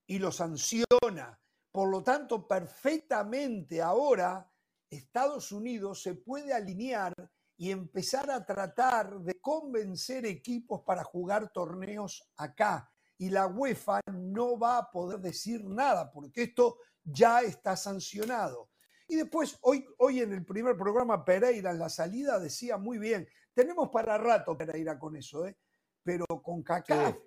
y 0.06 0.18
lo 0.18 0.30
sanciona. 0.30 1.40
Por 1.72 1.88
lo 1.88 2.02
tanto, 2.04 2.46
perfectamente 2.46 3.82
ahora 3.82 4.48
Estados 4.90 5.50
Unidos 5.50 6.02
se 6.02 6.14
puede 6.14 6.52
alinear 6.52 7.12
y 7.56 7.70
empezar 7.70 8.30
a 8.30 8.44
tratar 8.44 9.20
de 9.20 9.40
convencer 9.40 10.26
equipos 10.26 10.82
para 10.82 11.04
jugar 11.04 11.50
torneos 11.50 12.28
acá. 12.36 12.90
Y 13.16 13.30
la 13.30 13.46
UEFA 13.46 14.00
no 14.12 14.58
va 14.58 14.78
a 14.78 14.90
poder 14.90 15.20
decir 15.20 15.64
nada 15.64 16.10
porque 16.10 16.42
esto 16.44 16.78
ya 17.04 17.42
está 17.42 17.76
sancionado. 17.76 18.70
Y 19.06 19.16
después, 19.16 19.56
hoy, 19.60 19.86
hoy 19.98 20.20
en 20.20 20.32
el 20.32 20.44
primer 20.44 20.76
programa, 20.76 21.24
Pereira 21.24 21.70
en 21.70 21.78
la 21.78 21.88
salida 21.88 22.38
decía 22.40 22.76
muy 22.78 22.98
bien, 22.98 23.28
tenemos 23.52 23.90
para 23.90 24.18
rato 24.18 24.56
Pereira 24.56 24.98
con 24.98 25.14
eso, 25.16 25.46
¿eh? 25.46 25.56
pero 26.02 26.24
con 26.42 26.62
CACAF 26.62 27.14
Sí. 27.14 27.20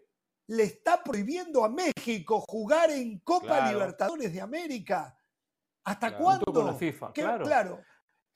le 0.48 0.64
está 0.64 1.02
prohibiendo 1.04 1.64
a 1.64 1.70
México 1.70 2.42
jugar 2.48 2.92
en 2.92 3.20
Copa 3.20 3.46
Claro. 3.48 3.74
Libertadores 3.80 4.34
de 4.34 4.42
América. 4.42 5.18
¿Hasta 5.84 6.10
Claro, 6.10 6.24
cuándo? 6.24 6.54
con 6.54 6.66
la 6.66 6.74
FIFA, 6.74 7.14
¿Qué- 7.14 7.22
claro. 7.22 7.80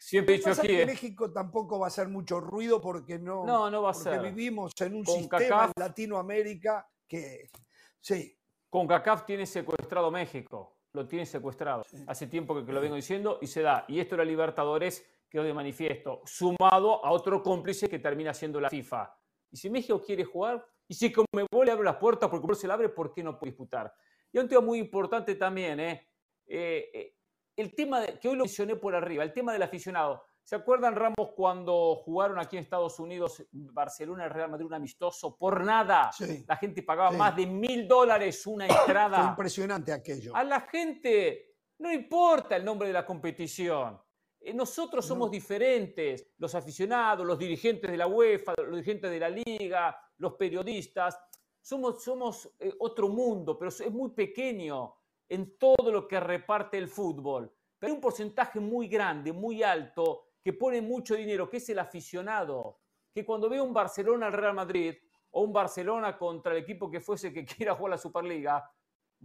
Siempre 0.03 0.33
he 0.33 0.37
dicho 0.39 0.49
aquí, 0.49 0.65
que 0.67 0.81
eh, 0.81 0.85
México 0.87 1.31
tampoco 1.31 1.77
va 1.77 1.85
a 1.85 1.89
hacer 1.89 2.07
mucho 2.07 2.39
ruido 2.39 2.81
porque 2.81 3.19
no, 3.19 3.45
no, 3.45 3.69
no 3.69 3.83
va 3.83 3.91
a 3.91 3.93
porque 3.93 4.09
ser. 4.09 4.21
vivimos 4.21 4.73
en 4.81 4.95
un 4.95 5.03
Con 5.03 5.15
sistema 5.19 5.39
CACAF. 5.47 5.71
en 5.75 5.83
Latinoamérica 5.83 6.89
que 7.07 7.51
sí, 7.99 8.35
Con 8.67 8.87
CACAF 8.87 9.25
tiene 9.25 9.45
secuestrado 9.45 10.09
México, 10.09 10.79
lo 10.93 11.07
tiene 11.07 11.27
secuestrado. 11.27 11.85
Hace 12.07 12.25
tiempo 12.25 12.55
que, 12.55 12.65
que 12.65 12.73
lo 12.73 12.81
vengo 12.81 12.95
diciendo 12.95 13.37
y 13.43 13.47
se 13.47 13.61
da. 13.61 13.85
Y 13.87 13.99
esto 13.99 14.15
era 14.15 14.25
Libertadores 14.25 15.05
quedó 15.29 15.43
de 15.43 15.53
manifiesto, 15.53 16.23
sumado 16.25 17.05
a 17.05 17.11
otro 17.11 17.43
cómplice 17.43 17.87
que 17.87 17.99
termina 17.99 18.33
siendo 18.33 18.59
la 18.59 18.71
FIFA. 18.71 19.15
Y 19.51 19.57
si 19.57 19.69
México 19.69 20.01
quiere 20.01 20.25
jugar, 20.25 20.65
y 20.87 20.95
si 20.95 21.11
Conmebol 21.11 21.65
le 21.67 21.71
abre 21.71 21.85
las 21.85 21.97
puertas 21.97 22.27
porque 22.27 22.41
Conmebol 22.41 22.57
se 22.59 22.67
la 22.67 22.73
abre, 22.73 22.89
¿por 22.89 23.13
qué 23.13 23.23
no 23.23 23.37
puede 23.37 23.51
disputar? 23.51 23.93
Y 24.33 24.39
un 24.39 24.47
tema 24.49 24.61
muy 24.61 24.79
importante 24.79 25.35
también, 25.35 25.79
¿eh? 25.79 26.09
Eh, 26.47 26.89
eh, 26.93 27.15
el 27.61 27.73
tema 27.75 28.01
de, 28.01 28.19
que 28.19 28.27
hoy 28.29 28.35
lo 28.35 28.43
mencioné 28.45 28.75
por 28.75 28.95
arriba, 28.95 29.23
el 29.23 29.33
tema 29.33 29.53
del 29.53 29.61
aficionado. 29.63 30.23
¿Se 30.43 30.55
acuerdan, 30.55 30.95
Ramos, 30.95 31.29
cuando 31.35 31.95
jugaron 32.03 32.39
aquí 32.39 32.57
en 32.57 32.63
Estados 32.63 32.99
Unidos 32.99 33.43
Barcelona 33.51 34.25
y 34.25 34.29
Real 34.29 34.49
Madrid 34.49 34.65
un 34.65 34.73
amistoso? 34.73 35.37
Por 35.37 35.63
nada. 35.63 36.11
sí. 36.11 36.43
La 36.47 36.57
gente 36.57 36.81
pagaba 36.83 37.11
Sí. 37.11 37.17
más 37.17 37.35
de 37.35 37.45
mil 37.45 37.87
dólares 37.87 38.45
una 38.47 38.65
Fue 38.67 38.75
entrada. 38.81 39.29
impresionante 39.29 39.93
aquello. 39.93 40.35
A 40.35 40.43
la 40.43 40.61
gente 40.61 41.55
no 41.77 41.91
importa 41.91 42.55
el 42.55 42.65
nombre 42.65 42.87
de 42.87 42.93
la 42.93 43.05
competición. 43.05 44.01
Eh, 44.39 44.53
Nosotros 44.53 45.05
somos 45.05 45.27
No. 45.27 45.31
diferentes, 45.31 46.31
los 46.39 46.53
aficionados, 46.55 47.25
los 47.25 47.37
dirigentes 47.37 47.89
de 47.91 47.97
la 47.97 48.07
UEFA, 48.07 48.55
los 48.57 48.71
dirigentes 48.71 49.11
de 49.11 49.19
la 49.19 49.29
liga, 49.29 49.95
los 50.17 50.33
periodistas. 50.33 51.17
Somos, 51.61 52.03
somos 52.03 52.51
eh, 52.59 52.73
otro 52.79 53.07
mundo, 53.09 53.57
pero 53.59 53.69
es 53.69 53.91
muy 53.91 54.09
pequeño 54.09 54.95
en 55.31 55.57
todo 55.57 55.93
lo 55.93 56.09
que 56.09 56.19
reparte 56.19 56.77
el 56.77 56.89
fútbol. 56.89 57.49
Pero 57.79 57.89
hay 57.89 57.95
un 57.95 58.01
porcentaje 58.01 58.59
muy 58.59 58.89
grande, 58.89 59.31
muy 59.31 59.63
alto, 59.63 60.25
que 60.43 60.51
pone 60.51 60.81
mucho 60.81 61.15
dinero, 61.15 61.49
que 61.49 61.57
es 61.57 61.69
el 61.69 61.79
aficionado. 61.79 62.81
Que 63.13 63.25
cuando 63.25 63.47
ve 63.47 63.61
un 63.61 63.73
Barcelona 63.73 64.27
al 64.27 64.33
Real 64.33 64.53
Madrid 64.53 64.93
o 65.29 65.43
un 65.43 65.53
Barcelona 65.53 66.17
contra 66.17 66.51
el 66.51 66.57
equipo 66.59 66.91
que 66.91 66.99
fuese 66.99 67.31
que 67.31 67.45
quiera 67.45 67.75
jugar 67.75 67.91
la 67.91 67.97
Superliga, 67.97 68.69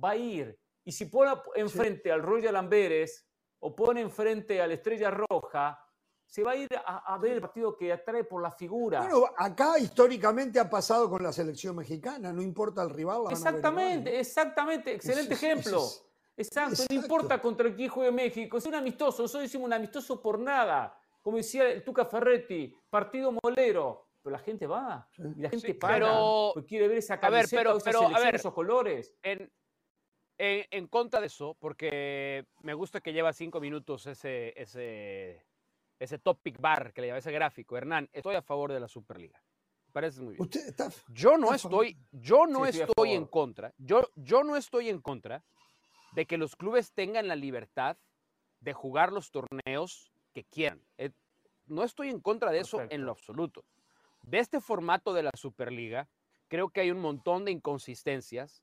va 0.02 0.10
a 0.10 0.16
ir. 0.16 0.56
Y 0.84 0.92
si 0.92 1.06
pone 1.06 1.32
enfrente 1.56 2.12
al 2.12 2.22
Royal 2.22 2.54
Amberes 2.54 3.28
o 3.58 3.74
pone 3.74 4.00
enfrente 4.00 4.62
a 4.62 4.68
la 4.68 4.74
Estrella 4.74 5.10
Roja, 5.10 5.76
se 6.26 6.42
va 6.42 6.52
a 6.52 6.56
ir 6.56 6.68
a, 6.84 7.14
a 7.14 7.18
ver 7.18 7.32
el 7.32 7.40
partido 7.40 7.76
que 7.76 7.92
atrae 7.92 8.24
por 8.24 8.42
la 8.42 8.50
figura. 8.50 9.00
Bueno, 9.00 9.26
acá 9.36 9.78
históricamente 9.78 10.58
ha 10.58 10.68
pasado 10.68 11.08
con 11.08 11.22
la 11.22 11.32
selección 11.32 11.76
mexicana, 11.76 12.32
no 12.32 12.42
importa 12.42 12.82
el 12.82 12.90
rival. 12.90 13.24
la 13.24 13.30
van 13.30 13.32
a 13.32 13.34
ver 13.34 13.38
igual, 13.38 13.56
exactamente, 13.56 14.12
¿no? 14.12 14.18
exactamente. 14.18 14.94
Excelente 14.94 15.34
Eso 15.34 15.46
ejemplo. 15.46 15.70
eso 15.78 15.86
es- 15.86 16.02
Exacto, 16.38 16.72
Exacto. 16.72 16.94
no 16.94 17.00
importa 17.00 17.40
contra 17.40 17.74
quién 17.74 17.88
juegue 17.88 18.12
México, 18.12 18.58
es 18.58 18.66
un 18.66 18.74
amistoso, 18.74 19.22
nosotros 19.22 19.44
decimos 19.44 19.66
un 19.68 19.72
amistoso 19.72 20.20
por 20.20 20.38
nada, 20.38 20.94
como 21.22 21.38
decía 21.38 21.66
el 21.70 21.82
Tuca 21.82 22.04
Ferretti, 22.04 22.74
partido 22.90 23.32
molero, 23.42 24.08
pero 24.22 24.32
la 24.36 24.38
gente 24.42 24.66
va, 24.66 25.08
y 25.16 25.40
la 25.40 25.48
gente 25.48 25.68
Sí, 25.68 25.72
paga, 25.72 25.94
pero- 25.94 26.50
porque 26.52 26.66
quiere 26.68 26.88
ver 26.88 26.98
esa 26.98 27.14
a 27.14 27.30
ver, 27.30 27.48
camiseta, 27.48 27.62
pero- 27.62 27.76
esa 27.78 28.16
a 28.16 28.20
ver. 28.20 28.34
esos 28.34 28.52
colores. 28.52 29.14
en, 29.22 29.50
en- 30.36 30.66
en 30.70 30.86
contra 30.88 31.20
de 31.20 31.28
eso, 31.28 31.56
porque 31.58 32.44
me 32.60 32.74
gusta 32.74 33.00
que 33.00 33.14
lleva 33.14 33.32
cinco 33.32 33.58
minutos 33.58 34.06
ese, 34.06 34.52
ese, 34.60 35.42
ese 35.98 36.18
topic 36.18 36.60
bar 36.60 36.92
que 36.92 37.00
le 37.00 37.06
llama 37.08 37.18
ese 37.18 37.32
gráfico. 37.32 37.76
Hernán, 37.76 38.08
estoy 38.12 38.34
a 38.34 38.42
favor 38.42 38.72
de 38.72 38.80
la 38.80 38.88
Superliga. 38.88 39.42
Me 39.86 39.92
parece 39.92 40.20
muy 40.20 40.34
bien. 40.34 40.42
Usted 40.42 40.68
está. 40.68 40.90
Yo 41.08 41.38
no 41.38 41.54
está 41.54 41.68
estoy, 41.68 41.98
yo 42.12 42.46
no 42.46 42.66
Sí, 42.66 42.80
estoy 42.80 43.12
en 43.12 43.26
contra. 43.26 43.72
Yo, 43.78 44.02
yo 44.16 44.44
no 44.44 44.56
estoy 44.56 44.88
en 44.88 45.00
contra 45.00 45.42
de 46.12 46.26
que 46.26 46.38
los 46.38 46.56
clubes 46.56 46.92
tengan 46.92 47.28
la 47.28 47.36
libertad 47.36 47.96
de 48.60 48.72
jugar 48.72 49.12
los 49.12 49.30
torneos 49.30 50.12
que 50.32 50.44
quieran. 50.44 50.82
Eh, 50.98 51.10
no 51.66 51.82
estoy 51.82 52.10
en 52.10 52.20
contra 52.20 52.50
de 52.52 52.60
eso 52.60 52.78
en 52.80 52.88
Perfecto. 52.88 53.04
lo 53.04 53.12
absoluto. 53.12 53.64
De 54.22 54.38
este 54.38 54.60
formato 54.60 55.14
de 55.14 55.22
la 55.22 55.30
Superliga, 55.36 56.08
creo 56.48 56.68
que 56.68 56.80
hay 56.80 56.90
un 56.90 57.00
montón 57.00 57.44
de 57.44 57.52
inconsistencias 57.52 58.62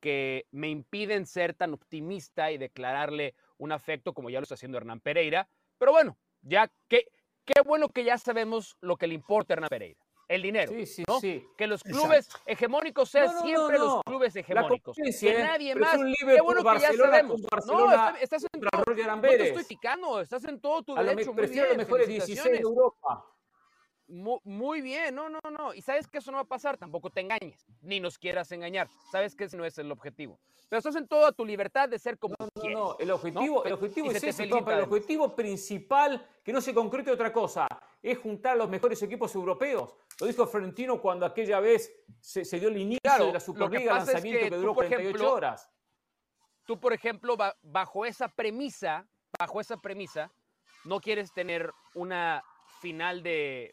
que 0.00 0.46
me 0.50 0.68
impiden 0.68 1.26
ser 1.26 1.54
tan 1.54 1.74
optimista 1.74 2.50
y 2.50 2.58
declararle 2.58 3.34
un 3.56 3.70
afecto 3.72 4.14
como 4.14 4.30
ya 4.30 4.40
lo 4.40 4.42
está 4.42 4.54
haciendo 4.54 4.78
Hernán 4.78 5.00
Pereira. 5.00 5.48
Pero 5.78 5.92
bueno, 5.92 6.18
ya 6.42 6.70
qué, 6.88 7.06
qué 7.44 7.60
bueno 7.64 7.88
que 7.88 8.04
ya 8.04 8.18
sabemos 8.18 8.76
lo 8.80 8.96
que 8.96 9.06
le 9.06 9.14
importa 9.14 9.52
a 9.52 9.56
Hernán 9.56 9.68
Pereira. 9.70 9.98
El 10.28 10.40
dinero. 10.42 10.72
Sí, 10.72 10.86
sí, 10.86 11.04
¿no? 11.06 11.20
sí. 11.20 11.44
Que 11.58 11.66
los 11.66 11.80
Exacto. 11.84 12.00
clubes 12.04 12.28
hegemónicos 12.46 13.10
sean 13.10 13.26
No, 13.26 13.32
no, 13.34 13.42
siempre 13.42 13.78
los 13.78 14.02
clubes 14.04 14.34
hegemónicos. 14.36 14.96
Que 14.96 15.30
¿eh? 15.30 15.38
nadie 15.44 15.74
más. 15.74 15.98
Qué 16.18 16.40
bueno 16.40 16.62
que 16.62 16.78
ya 16.80 16.92
sabemos. 16.94 17.42
No, 17.66 17.90
está- 17.90 18.16
estás 18.20 18.46
en 18.52 18.60
todo. 18.60 18.84
No 19.16 19.20
te 19.20 19.48
estoy 19.48 19.64
picando, 19.64 20.20
estás 20.20 20.44
en 20.44 20.58
todo 20.60 20.82
tu 20.84 20.92
A 20.96 21.00
lo 21.00 21.06
me- 21.08 21.10
derecho. 21.16 21.34
prefiero 21.34 21.66
los 21.68 21.76
bien, 21.76 21.86
mejores 21.86 22.08
16 22.08 22.44
de. 22.50 22.58
Europa. 22.60 23.26
Mu- 24.12 24.40
Muy 24.44 24.82
bien, 24.82 25.14
no, 25.14 25.30
no, 25.30 25.40
no. 25.50 25.72
Y 25.72 25.80
sabes 25.80 26.06
que 26.06 26.18
eso 26.18 26.30
no 26.30 26.36
va 26.36 26.42
a 26.42 26.46
pasar, 26.46 26.76
tampoco 26.76 27.08
te 27.08 27.22
engañes, 27.22 27.66
ni 27.80 27.98
nos 27.98 28.18
quieras 28.18 28.52
engañar. 28.52 28.86
Sabes 29.10 29.34
que 29.34 29.44
ese 29.44 29.56
no 29.56 29.64
es 29.64 29.78
el 29.78 29.90
objetivo. 29.90 30.38
Pero 30.68 30.78
estás 30.78 30.96
en 30.96 31.08
toda 31.08 31.32
tu 31.32 31.46
libertad 31.46 31.88
de 31.88 31.98
ser 31.98 32.18
como 32.18 32.34
No, 32.38 32.48
quieres. 32.60 32.78
no, 32.78 32.96
el 32.98 33.10
objetivo, 33.10 33.60
¿no? 33.60 33.64
el 33.64 33.72
objetivo 33.72 34.06
Y 34.12 34.16
es 34.16 34.22
ese, 34.22 34.46
papá, 34.48 34.74
el 34.74 34.82
objetivo 34.84 35.34
principal, 35.34 36.26
que 36.44 36.52
no 36.52 36.60
se 36.60 36.74
concrete 36.74 37.10
otra 37.10 37.32
cosa, 37.32 37.66
es 38.02 38.18
juntar 38.18 38.52
a 38.52 38.56
los 38.56 38.68
mejores 38.68 39.02
equipos 39.02 39.34
europeos. 39.34 39.94
Lo 40.20 40.26
dijo 40.26 40.46
Florentino 40.46 41.00
cuando 41.00 41.24
aquella 41.24 41.60
vez 41.60 41.90
se, 42.20 42.44
se 42.44 42.60
dio 42.60 42.68
el 42.68 42.76
inicio 42.76 43.00
Claro, 43.02 43.26
de 43.26 43.32
la 43.32 43.40
Superliga, 43.40 43.92
pasa 43.92 44.02
es 44.02 44.08
lanzamiento 44.08 44.38
que 44.40 44.44
que, 44.44 44.50
tú, 44.50 44.56
duró 44.60 44.74
por 44.74 44.84
48 44.86 45.08
ejemplo, 45.08 45.32
horas. 45.34 45.70
Tú, 46.66 46.78
por 46.78 46.92
ejemplo, 46.92 47.36
ba- 47.36 47.56
bajo 47.62 48.04
esa 48.04 48.28
premisa, 48.28 49.06
bajo 49.38 49.58
esa 49.60 49.78
premisa, 49.78 50.30
no 50.84 51.00
quieres 51.00 51.32
tener 51.32 51.72
una 51.94 52.42
final 52.80 53.22
de 53.22 53.72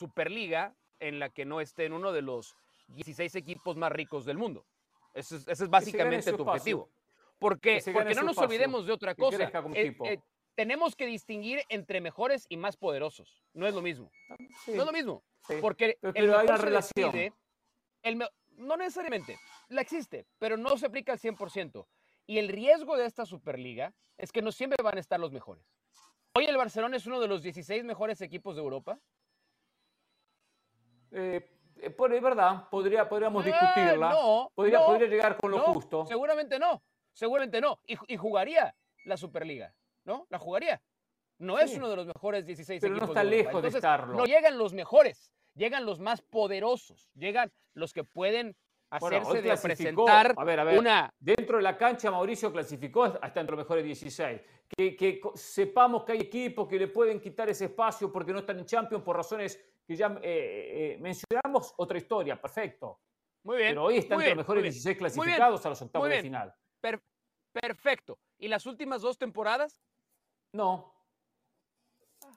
Superliga 0.00 0.74
en 1.00 1.18
la 1.18 1.30
que 1.30 1.44
no 1.46 1.60
esté 1.60 1.86
en 1.86 1.94
uno 1.94 2.12
de 2.12 2.20
los 2.22 2.54
16 2.88 3.34
equipos 3.34 3.76
más 3.76 3.90
ricos 3.90 4.24
del 4.26 4.36
mundo. 4.36 4.66
Ese 5.14 5.36
es, 5.36 5.42
ese 5.42 5.52
es 5.52 5.58
gane 5.60 5.70
básicamente 5.70 6.30
tu 6.32 6.42
espacio. 6.42 6.50
objetivo. 6.52 6.90
Porque, 7.38 7.82
porque 7.92 8.14
no 8.14 8.22
nos 8.22 8.36
olvidemos 8.38 8.86
de 8.86 8.92
otra 8.92 9.14
cosa. 9.14 9.50
Eh, 9.74 9.96
eh, 10.04 10.18
tenemos 10.54 10.94
que 10.96 11.06
distinguir 11.06 11.62
entre 11.70 12.00
mejores 12.02 12.46
y 12.50 12.56
más 12.58 12.76
poderosos. 12.76 13.42
No 13.54 13.66
es 13.66 13.74
lo 13.74 13.80
mismo. 13.82 14.10
Sí, 14.64 14.72
No 14.72 14.82
es 14.82 14.86
lo 14.86 14.92
mismo. 14.92 15.22
sí. 15.48 15.54
Porque 15.60 15.96
Pero- 16.00 16.14
el 16.14 16.34
hay 16.34 16.46
una 16.46 16.56
relación. 16.58 17.12
decide- 17.12 17.32
el 18.02 18.16
me- 18.16 18.28
no 18.58 18.76
necesariamente, 18.76 19.38
la 19.68 19.80
existe, 19.80 20.26
pero 20.38 20.56
no 20.58 20.76
se 20.78 20.86
aplica 20.86 21.12
al 21.12 21.18
100%. 21.18 21.86
Y 22.26 22.38
el 22.38 22.48
riesgo 22.48 22.96
de 22.96 23.06
esta 23.06 23.24
Superliga 23.26 23.94
es 24.18 24.30
que 24.32 24.42
no 24.42 24.52
siempre 24.52 24.82
van 24.82 24.96
a 24.96 25.00
estar 25.00 25.18
los 25.20 25.32
mejores. 25.32 25.64
Hoy 26.34 26.44
el 26.44 26.56
Barcelona 26.56 26.96
es 26.98 27.06
uno 27.06 27.18
de 27.20 27.28
los 27.28 27.42
16 27.42 27.84
mejores 27.84 28.20
equipos 28.20 28.56
de 28.56 28.62
Europa. 28.62 28.98
Eh, 31.18 31.90
por, 31.96 32.12
es 32.12 32.22
verdad, 32.22 32.68
podría, 32.70 33.08
podríamos 33.08 33.44
Eh, 33.46 33.48
discutirla. 33.52 34.10
no, 34.10 34.50
podría, 34.54 34.78
no, 34.80 34.86
podría 34.86 35.08
llegar 35.08 35.36
con 35.38 35.50
lo 35.50 35.58
No, 35.58 35.64
justo. 35.74 36.04
Seguramente 36.06 36.58
no, 36.58 36.82
seguramente 37.12 37.60
no. 37.60 37.80
Y, 37.86 37.96
y 38.08 38.16
jugaría 38.16 38.74
la 39.06 39.16
Superliga, 39.16 39.74
¿no? 40.04 40.26
La 40.30 40.38
jugaría. 40.38 40.82
No 41.38 41.58
es 41.58 41.74
uno 41.76 41.88
de 41.90 41.96
los 41.96 42.06
mejores 42.06 42.44
16 42.46 42.80
Pero 42.80 42.92
no 42.94 42.96
equipos 42.98 43.10
está 43.16 43.24
de 43.28 43.36
Europa. 43.36 43.48
lejos 43.50 43.62
de 43.62 43.68
estarlo. 43.78 44.16
No 44.16 44.24
llegan 44.24 44.58
los 44.58 44.72
mejores, 44.72 45.32
llegan 45.54 45.84
los 45.86 46.00
más 46.00 46.22
poderosos, 46.22 47.10
llegan 47.14 47.52
los 47.74 47.92
que 47.92 48.04
pueden 48.04 48.56
Bueno, 49.00 49.06
hacerse 49.18 49.30
hoy 49.30 49.42
de 49.42 49.56
presentar 49.58 50.34
A 50.36 50.44
ver, 50.44 50.60
a 50.60 50.64
ver. 50.64 50.78
una 50.78 51.12
Dentro 51.18 51.58
de 51.58 51.62
la 51.62 51.76
cancha, 51.76 52.10
Mauricio 52.10 52.50
clasificó 52.52 53.04
hasta 53.04 53.40
entre 53.40 53.54
los 53.56 53.64
mejores 53.64 53.84
16. 53.84 54.40
Que, 54.76 55.20
sepamos 55.34 56.04
que 56.04 56.12
hay 56.12 56.20
equipos 56.20 56.66
que 56.66 56.78
le 56.78 56.88
pueden 56.88 57.20
quitar 57.20 57.48
ese 57.50 57.66
espacio 57.66 58.10
porque 58.10 58.32
no 58.32 58.38
están 58.40 58.58
en 58.58 58.64
Champions 58.64 59.04
por 59.04 59.16
razones 59.16 59.62
que 59.86 59.96
ya 59.96 60.18
eh, 60.22 60.94
eh, 60.94 60.98
mencionamos. 61.00 61.74
Otra 61.76 61.98
historia, 61.98 62.40
perfecto. 62.40 63.00
Muy 63.44 63.58
bien. 63.58 63.68
Pero 63.70 63.84
hoy 63.84 63.98
están 63.98 64.18
entre 64.18 64.30
los 64.30 64.38
mejores 64.38 64.60
muy 64.60 64.62
bien, 64.64 64.72
16 64.72 64.86
muy 65.16 65.26
bien, 65.26 65.36
clasificados 65.36 65.66
a 65.66 65.68
los 65.68 65.82
octavos 65.82 66.08
de 66.08 66.22
final. 66.22 66.54
per- 66.80 67.02
perfecto. 67.52 68.18
¿Y 68.38 68.48
las 68.48 68.66
últimas 68.66 69.02
dos 69.02 69.16
temporadas? 69.16 69.80
No. 70.52 70.92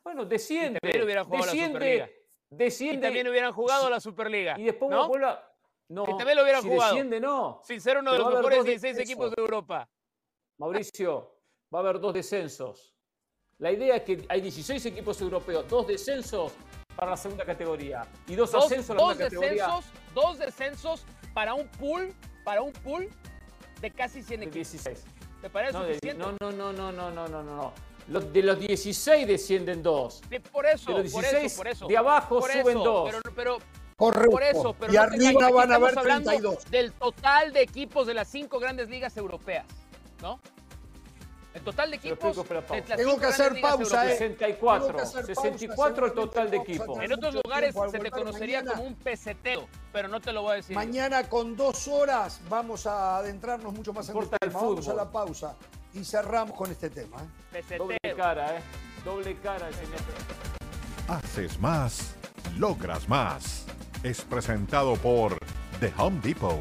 Bueno, 0.03 0.25
desciende. 0.25 0.79
también 0.79 1.03
hubieran 1.03 1.25
jugado 1.25 1.45
la 1.45 1.51
Superliga. 1.51 1.79
desciende. 2.05 2.15
Y 2.51 2.55
Desciende. 2.55 3.01
también 3.07 3.27
hubieran 3.27 3.53
jugado 3.53 3.89
la 3.89 3.99
Superliga. 3.99 4.59
Y 4.59 4.63
después 4.65 4.89
¿no? 4.91 5.07
vuelve 5.07 5.25
a- 5.27 5.45
No, 5.89 6.03
Y 6.03 6.17
también 6.17 6.35
lo 6.37 6.43
hubieran 6.43 6.61
si 6.61 6.67
jugado. 6.69 6.93
desciende, 6.93 7.19
no. 7.19 7.61
Sin 7.63 7.81
ser 7.81 7.97
uno 7.97 8.11
de 8.13 8.19
los 8.19 8.27
mejores 8.27 8.57
dos 8.59 8.65
16 8.65 8.95
descensos. 8.95 9.09
equipos 9.11 9.35
de 9.35 9.41
Europa. 9.41 9.89
Mauricio, 10.59 11.41
va 11.73 11.79
a 11.79 11.81
haber 11.81 11.99
dos 11.99 12.13
descensos. 12.13 12.95
La 13.57 13.71
idea 13.71 13.95
es 13.97 14.03
que 14.03 14.25
hay 14.29 14.41
16 14.41 14.85
equipos 14.85 15.19
europeos, 15.21 15.67
dos 15.67 15.87
descensos 15.87 16.53
para 16.99 17.11
la 17.11 17.17
segunda 17.17 17.45
categoría 17.45 18.05
y 18.27 18.35
dos, 18.35 18.51
Dos, 18.51 18.65
ascensos 18.65 18.89
a 18.89 18.93
la 18.95 18.99
dos 18.99 19.17
categoría 19.17 19.51
descensos, 19.67 19.85
dos 20.13 20.37
descensos 20.37 21.05
para 21.33 21.53
un 21.53 21.67
pool, 21.69 22.13
para 22.43 22.61
un 22.61 22.73
pool 22.73 23.09
de 23.79 23.89
casi 23.91 24.21
100 24.21 24.41
de 24.41 24.45
equipos. 24.47 24.71
16. 24.71 25.05
¿Te 25.41 25.49
parece 25.49 25.73
No, 25.73 25.83
de- 25.83 25.93
suficiente? 25.95 26.19
no, 26.21 26.31
no, 26.41 26.51
no, 26.51 26.73
no, 26.73 26.91
no, 26.91 27.09
no, 27.11 27.27
no, 27.29 27.43
no. 27.43 27.73
Los- 28.09 28.33
de 28.33 28.43
los 28.43 28.59
16 28.59 29.25
descienden 29.27 29.81
dos. 29.81 30.21
De- 30.29 30.41
Por 30.41 30.65
eso, 30.65 30.91
de 30.93 31.03
los 31.03 31.11
por 31.13 31.21
16 31.21 31.45
eso, 31.53 31.57
por 31.57 31.67
eso. 31.69 31.87
de 31.87 31.97
abajo 31.97 32.39
por 32.39 32.51
suben 32.51 32.67
eso, 32.77 32.83
dos. 32.83 33.09
Pero, 33.11 33.35
pero 33.35 33.57
Correcto. 33.95 34.31
por 34.31 34.43
eso, 34.43 34.75
pero 34.77 34.91
y 34.91 34.95
no 34.97 35.01
arriba 35.03 35.49
van 35.51 35.71
a 35.71 35.75
haber 35.75 35.89
estamos 35.89 35.97
hablando 35.97 36.29
32. 36.31 36.65
Del 36.71 36.91
total 36.91 37.53
de 37.53 37.61
equipos 37.61 38.07
de 38.07 38.13
las 38.13 38.27
cinco 38.27 38.59
grandes 38.59 38.89
ligas 38.89 39.15
europeas, 39.15 39.65
¿no? 40.21 40.41
El 41.53 41.61
total 41.63 41.89
de 41.89 41.95
equipos 41.97 42.47
de 42.47 42.55
las 42.55 42.97
Tengo 42.97 43.17
que 43.17 43.25
hacer 43.25 43.59
pausa, 43.59 44.05
europeas. 44.05 44.05
¿eh? 44.05 44.17
64, 44.17 44.85
Tengo 44.85 44.97
que 44.97 45.01
hacer 45.03 45.25
pausa, 45.25 45.41
64 45.41 46.05
el 46.05 46.13
total 46.13 46.51
de 46.51 46.57
equipos. 46.57 46.99
En 47.01 47.13
otros 47.13 47.33
lugares 47.33 47.73
tiempo 47.73 47.91
se 47.91 47.99
te 47.99 48.11
conocería 48.11 48.59
mañana. 48.59 48.75
como 48.77 48.87
un 48.87 48.95
peseteo, 48.95 49.67
pero 49.91 50.07
no 50.07 50.19
te 50.21 50.31
lo 50.31 50.43
voy 50.43 50.51
a 50.51 50.55
decir. 50.55 50.75
Mañana 50.75 51.23
con 51.27 51.55
dos 51.55 51.87
horas 51.87 52.39
vamos 52.49 52.85
a 52.85 53.17
adentrarnos 53.17 53.73
mucho 53.73 53.93
más 53.93 54.07
en 54.09 54.15
el 54.15 54.23
Importa 54.23 54.37
el 54.41 54.49
tema. 54.51 54.61
Vamos 54.61 54.87
a 54.87 54.93
la 54.93 55.11
pausa 55.11 55.55
y 55.93 56.03
cerramos 56.03 56.55
con 56.55 56.69
este 56.69 56.89
tema. 56.91 57.17
¿eh? 57.17 57.27
Peseteo. 57.51 57.79
Doble 57.79 57.97
cara, 58.15 58.57
¿eh? 58.57 58.61
Doble 59.03 59.35
cara 59.37 59.67
el 59.69 59.73
señor. 59.73 59.99
Haces 61.07 61.59
más, 61.59 62.13
logras 62.57 63.09
más. 63.09 63.65
Es 64.03 64.21
presentado 64.21 64.95
por 64.97 65.35
The 65.79 65.91
Home 65.97 66.19
Depot. 66.21 66.59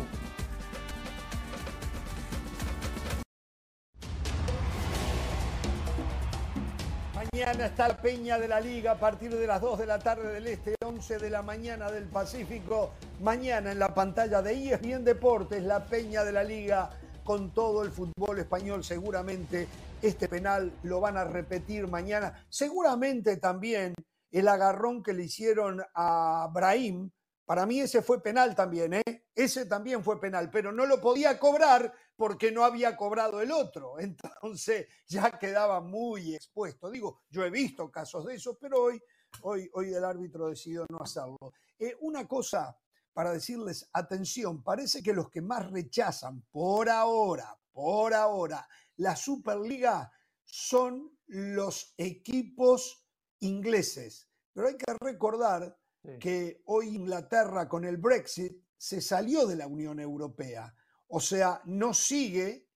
Mañana 7.39 7.67
está 7.67 7.87
la 7.87 7.97
Peña 7.97 8.37
de 8.37 8.49
la 8.49 8.59
Liga 8.59 8.91
a 8.91 8.99
partir 8.99 9.33
de 9.33 9.47
las 9.47 9.61
2 9.61 9.79
de 9.79 9.87
la 9.87 10.01
tarde 10.01 10.33
del 10.33 10.49
Este, 10.49 10.75
11 10.85 11.19
de 11.19 11.31
la 11.31 11.41
mañana 11.41 11.89
del 11.89 12.07
Pacífico. 12.07 12.95
Mañana 13.21 13.71
en 13.71 13.79
la 13.79 13.95
pantalla 13.95 14.43
de 14.43 14.55
ESPN 14.55 15.05
Deportes, 15.05 15.63
la 15.63 15.85
Peña 15.85 16.25
de 16.25 16.33
la 16.33 16.43
Liga 16.43 16.91
con 17.23 17.55
todo 17.55 17.85
el 17.85 17.93
fútbol 17.93 18.41
español. 18.41 18.83
Seguramente 18.83 19.69
este 20.03 20.27
penal 20.27 20.73
lo 20.83 20.99
van 21.01 21.17
a 21.17 21.23
repetir 21.23 21.87
mañana. 21.87 22.45
Seguramente 22.49 23.37
también 23.37 23.95
el 24.33 24.49
agarrón 24.49 25.05
que 25.05 25.13
le 25.13 25.23
hicieron 25.23 25.81
a 25.95 26.51
Brahim. 26.53 27.09
Para 27.47 27.67
mí 27.67 27.79
ese 27.79 28.03
fue 28.03 28.21
penal 28.21 28.57
también, 28.57 28.95
¿eh? 28.95 29.27
Ese 29.33 29.65
también 29.67 30.03
fue 30.03 30.21
penal, 30.21 30.51
pero 30.51 30.73
no 30.73 30.87
lo 30.87 31.01
podía 31.01 31.39
cobrar 31.39 31.95
porque 32.19 32.51
no 32.51 32.65
había 32.65 32.97
cobrado 32.97 33.41
el 33.41 33.53
otro. 33.53 33.95
Entonces 34.01 34.89
ya 35.07 35.39
quedaba 35.39 35.81
muy 35.81 36.35
expuesto. 36.35 36.91
Digo, 36.91 37.23
yo 37.31 37.45
he 37.45 37.51
visto 37.51 37.91
casos 37.91 38.27
de 38.27 38.35
eso, 38.35 38.59
pero 38.61 38.83
hoy, 38.83 39.01
hoy, 39.43 39.71
hoy 39.73 39.95
el 39.95 40.05
árbitro 40.05 40.49
decidió 40.49 40.85
no 40.91 40.99
hacerlo. 40.99 41.39
Eh, 41.79 41.97
una 42.01 42.27
cosa 42.27 42.77
para 43.13 43.33
decirles, 43.33 43.89
atención, 43.93 44.63
parece 44.63 45.03
que 45.03 45.13
los 45.13 45.31
que 45.31 45.41
más 45.41 45.71
rechazan 45.71 46.43
por 46.51 46.89
ahora, 46.89 47.57
por 47.73 48.15
ahora, 48.15 48.69
la 48.97 49.15
Superliga 49.15 50.13
son 50.45 51.17
los 51.27 51.95
equipos 51.97 53.07
ingleses. 53.41 54.29
Pero 54.53 54.69
hay 54.69 54.77
que 54.77 54.93
recordar 55.01 55.77
Sí. 56.01 56.17
que 56.21 56.63
hoy 56.67 56.95
Inglaterra 56.95 57.69
con 57.69 57.85
el 57.85 57.97
Brexit 57.97 58.57
se 58.77 59.01
salió 59.01 59.47
de 59.47 59.57
la 59.57 59.67
Unión 59.67 59.99
Europea. 59.99 60.73
O 61.09 61.21
sea, 61.21 61.61
no 61.65 61.95
sigue 61.95 62.69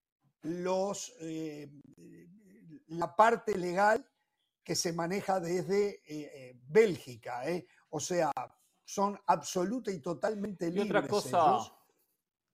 los, 0.43 1.15
eh, 1.21 1.71
la 2.89 3.15
parte 3.15 3.57
legal 3.57 4.07
que 4.65 4.75
se 4.75 4.93
maneja 4.93 5.41
desde 5.41 5.91
eh, 5.91 6.03
eh, 6.07 6.61
Bélgica. 6.69 7.49
¿eh? 7.49 7.67
O 7.91 8.01
sea, 8.01 8.31
son 8.85 9.19
absoluta 9.27 9.91
y 9.91 10.01
totalmente 10.01 10.69
Y 10.69 10.73
libres 10.73 10.91
otra 10.91 11.09
cosa, 11.09 11.59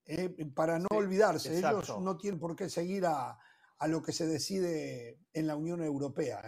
ellos, 0.05 0.31
para 0.53 0.79
no 0.79 0.87
Sí, 0.89 0.97
olvidarse. 0.97 1.57
Ellos 1.57 1.99
no 1.99 2.17
tienen 2.17 2.39
por 2.39 2.55
qué 2.55 2.69
seguir 2.69 3.05
a, 3.05 3.37
a 3.77 3.87
lo 3.87 4.01
que 4.01 4.11
se 4.11 4.27
decide 4.27 5.19
en 5.33 5.47
la 5.47 5.55
Unión 5.55 5.83
Europea. 5.83 6.41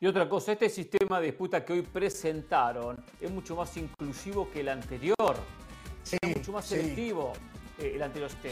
Y 0.00 0.06
otra 0.06 0.28
cosa, 0.28 0.52
este 0.52 0.70
sistema 0.70 1.18
de 1.18 1.26
disputa 1.26 1.64
que 1.64 1.72
hoy 1.72 1.82
presentaron 1.82 3.04
es 3.20 3.30
mucho 3.30 3.56
más 3.56 3.76
inclusivo 3.76 4.48
que 4.50 4.60
el 4.60 4.68
anterior. 4.68 5.36
es 6.22 6.36
mucho 6.36 6.52
más 6.52 6.66
sí. 6.66 6.76
Eh, 7.78 7.92
el 7.94 8.02
anterior. 8.02 8.30
Sí, 8.30 8.48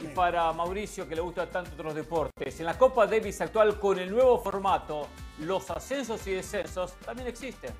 y 0.00 0.02
sí. 0.06 0.12
para 0.14 0.52
Mauricio, 0.52 1.06
que 1.08 1.14
le 1.14 1.20
gusta 1.20 1.46
tanto 1.48 1.72
otros 1.74 1.94
deportes, 1.94 2.58
en 2.60 2.66
la 2.66 2.78
Copa 2.78 3.06
Davis 3.06 3.40
actual 3.40 3.78
con 3.78 3.98
el 3.98 4.10
nuevo 4.10 4.38
formato, 4.42 5.08
los 5.40 5.70
ascensos 5.70 6.26
y 6.26 6.32
descensos 6.32 6.92
también 7.04 7.28
existen. 7.28 7.72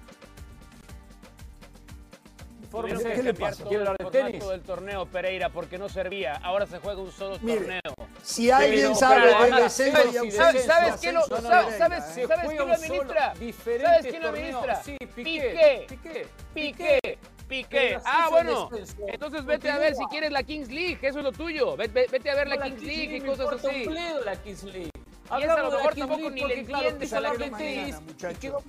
Que 2.70 3.12
¿Qué 3.14 3.22
le 3.24 3.35
pasa? 3.35 3.59
todo 3.64 3.68
¿Quiere 3.70 3.83
el 3.83 3.88
hablar 3.88 4.12
de 4.12 4.22
tenis? 4.22 4.48
del 4.48 4.61
torneo 4.62 5.05
Pereira 5.05 5.48
porque 5.48 5.76
no 5.76 5.88
servía. 5.88 6.37
Ahora 6.37 6.66
se 6.66 6.79
juega 6.79 7.00
un 7.00 7.11
solo 7.11 7.37
Mire, 7.42 7.59
torneo. 7.59 7.81
Si 8.22 8.48
alguien 8.48 8.94
sabe 8.94 9.22
pero, 9.22 9.26
de 9.26 9.35
además, 9.35 9.62
descenso 9.64 9.96
¿sabes- 9.96 10.12
y 10.12 10.31
sabes- 10.31 10.38
ausencia, 10.40 10.72
¿Sabes 10.74 11.00
quién 11.00 11.14
lo, 11.16 11.20
no 11.20 11.26
sabes, 11.26 11.79
sabes- 11.79 12.16
¿eh? 12.16 12.26
Sabes 12.29 12.46
quién 12.46 12.59
lo 12.59 12.72
administra? 12.72 13.35
¿Sabes 13.35 14.07
quién 14.07 14.22
lo 14.22 14.29
administra? 14.29 14.83
Sí, 14.85 14.96
Piqué. 15.16 15.87
Piqué. 15.88 15.96
Piqué. 15.96 16.29
Piqué, 16.55 17.18
Piqué. 17.50 17.98
Ah, 18.04 18.28
bueno. 18.30 18.70
Entonces 19.08 19.44
vete 19.44 19.68
a 19.70 19.78
ver 19.78 19.94
si 19.96 20.04
quieres 20.06 20.30
la 20.30 20.44
Kings 20.44 20.68
League, 20.70 20.98
eso 21.02 21.18
es 21.18 21.24
lo 21.24 21.32
tuyo. 21.32 21.76
Ve- 21.76 21.88
ve- 21.88 22.06
Vete 22.10 22.30
a 22.30 22.36
ver 22.36 22.46
la 22.48 22.62
Kings 22.62 22.82
League 22.82 23.16
y 23.16 23.20
cosas 23.20 23.48
así. 23.52 23.84
la 24.24 24.36
Kings 24.36 24.62
League. 24.62 24.90
a 25.28 25.38
lo 25.62 25.70
mejor 25.70 25.94
tampoco 25.96 26.30
ni 26.30 26.40
le 26.44 26.60
entiendes 26.60 27.12
a 27.12 27.20
la 27.20 27.30
gente 27.34 27.72
y- 27.72 27.90
y 27.90 28.14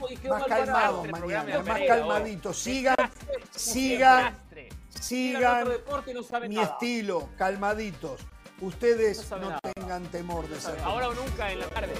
y 0.10 0.18
Más. 0.28 0.42
Este 0.42 1.12
mañana, 1.12 1.60
más 1.64 1.80
oh. 2.50 2.54
Sigan, 2.54 2.96
sigan, 3.52 4.38
sigan 4.90 5.68
y 6.46 6.50
mi 6.50 6.60
estilo, 6.60 7.30
calmaditos. 7.38 8.22
Ustedes 8.62 9.30
No 9.32 9.60
tengan 9.76 10.04
temor 10.12 10.48
de 10.48 10.60
ser. 10.60 10.80
Ahora 10.84 11.10
o 11.10 11.14
nunca 11.16 11.52
en 11.52 11.60
la 11.60 11.68
tarde. 11.68 11.94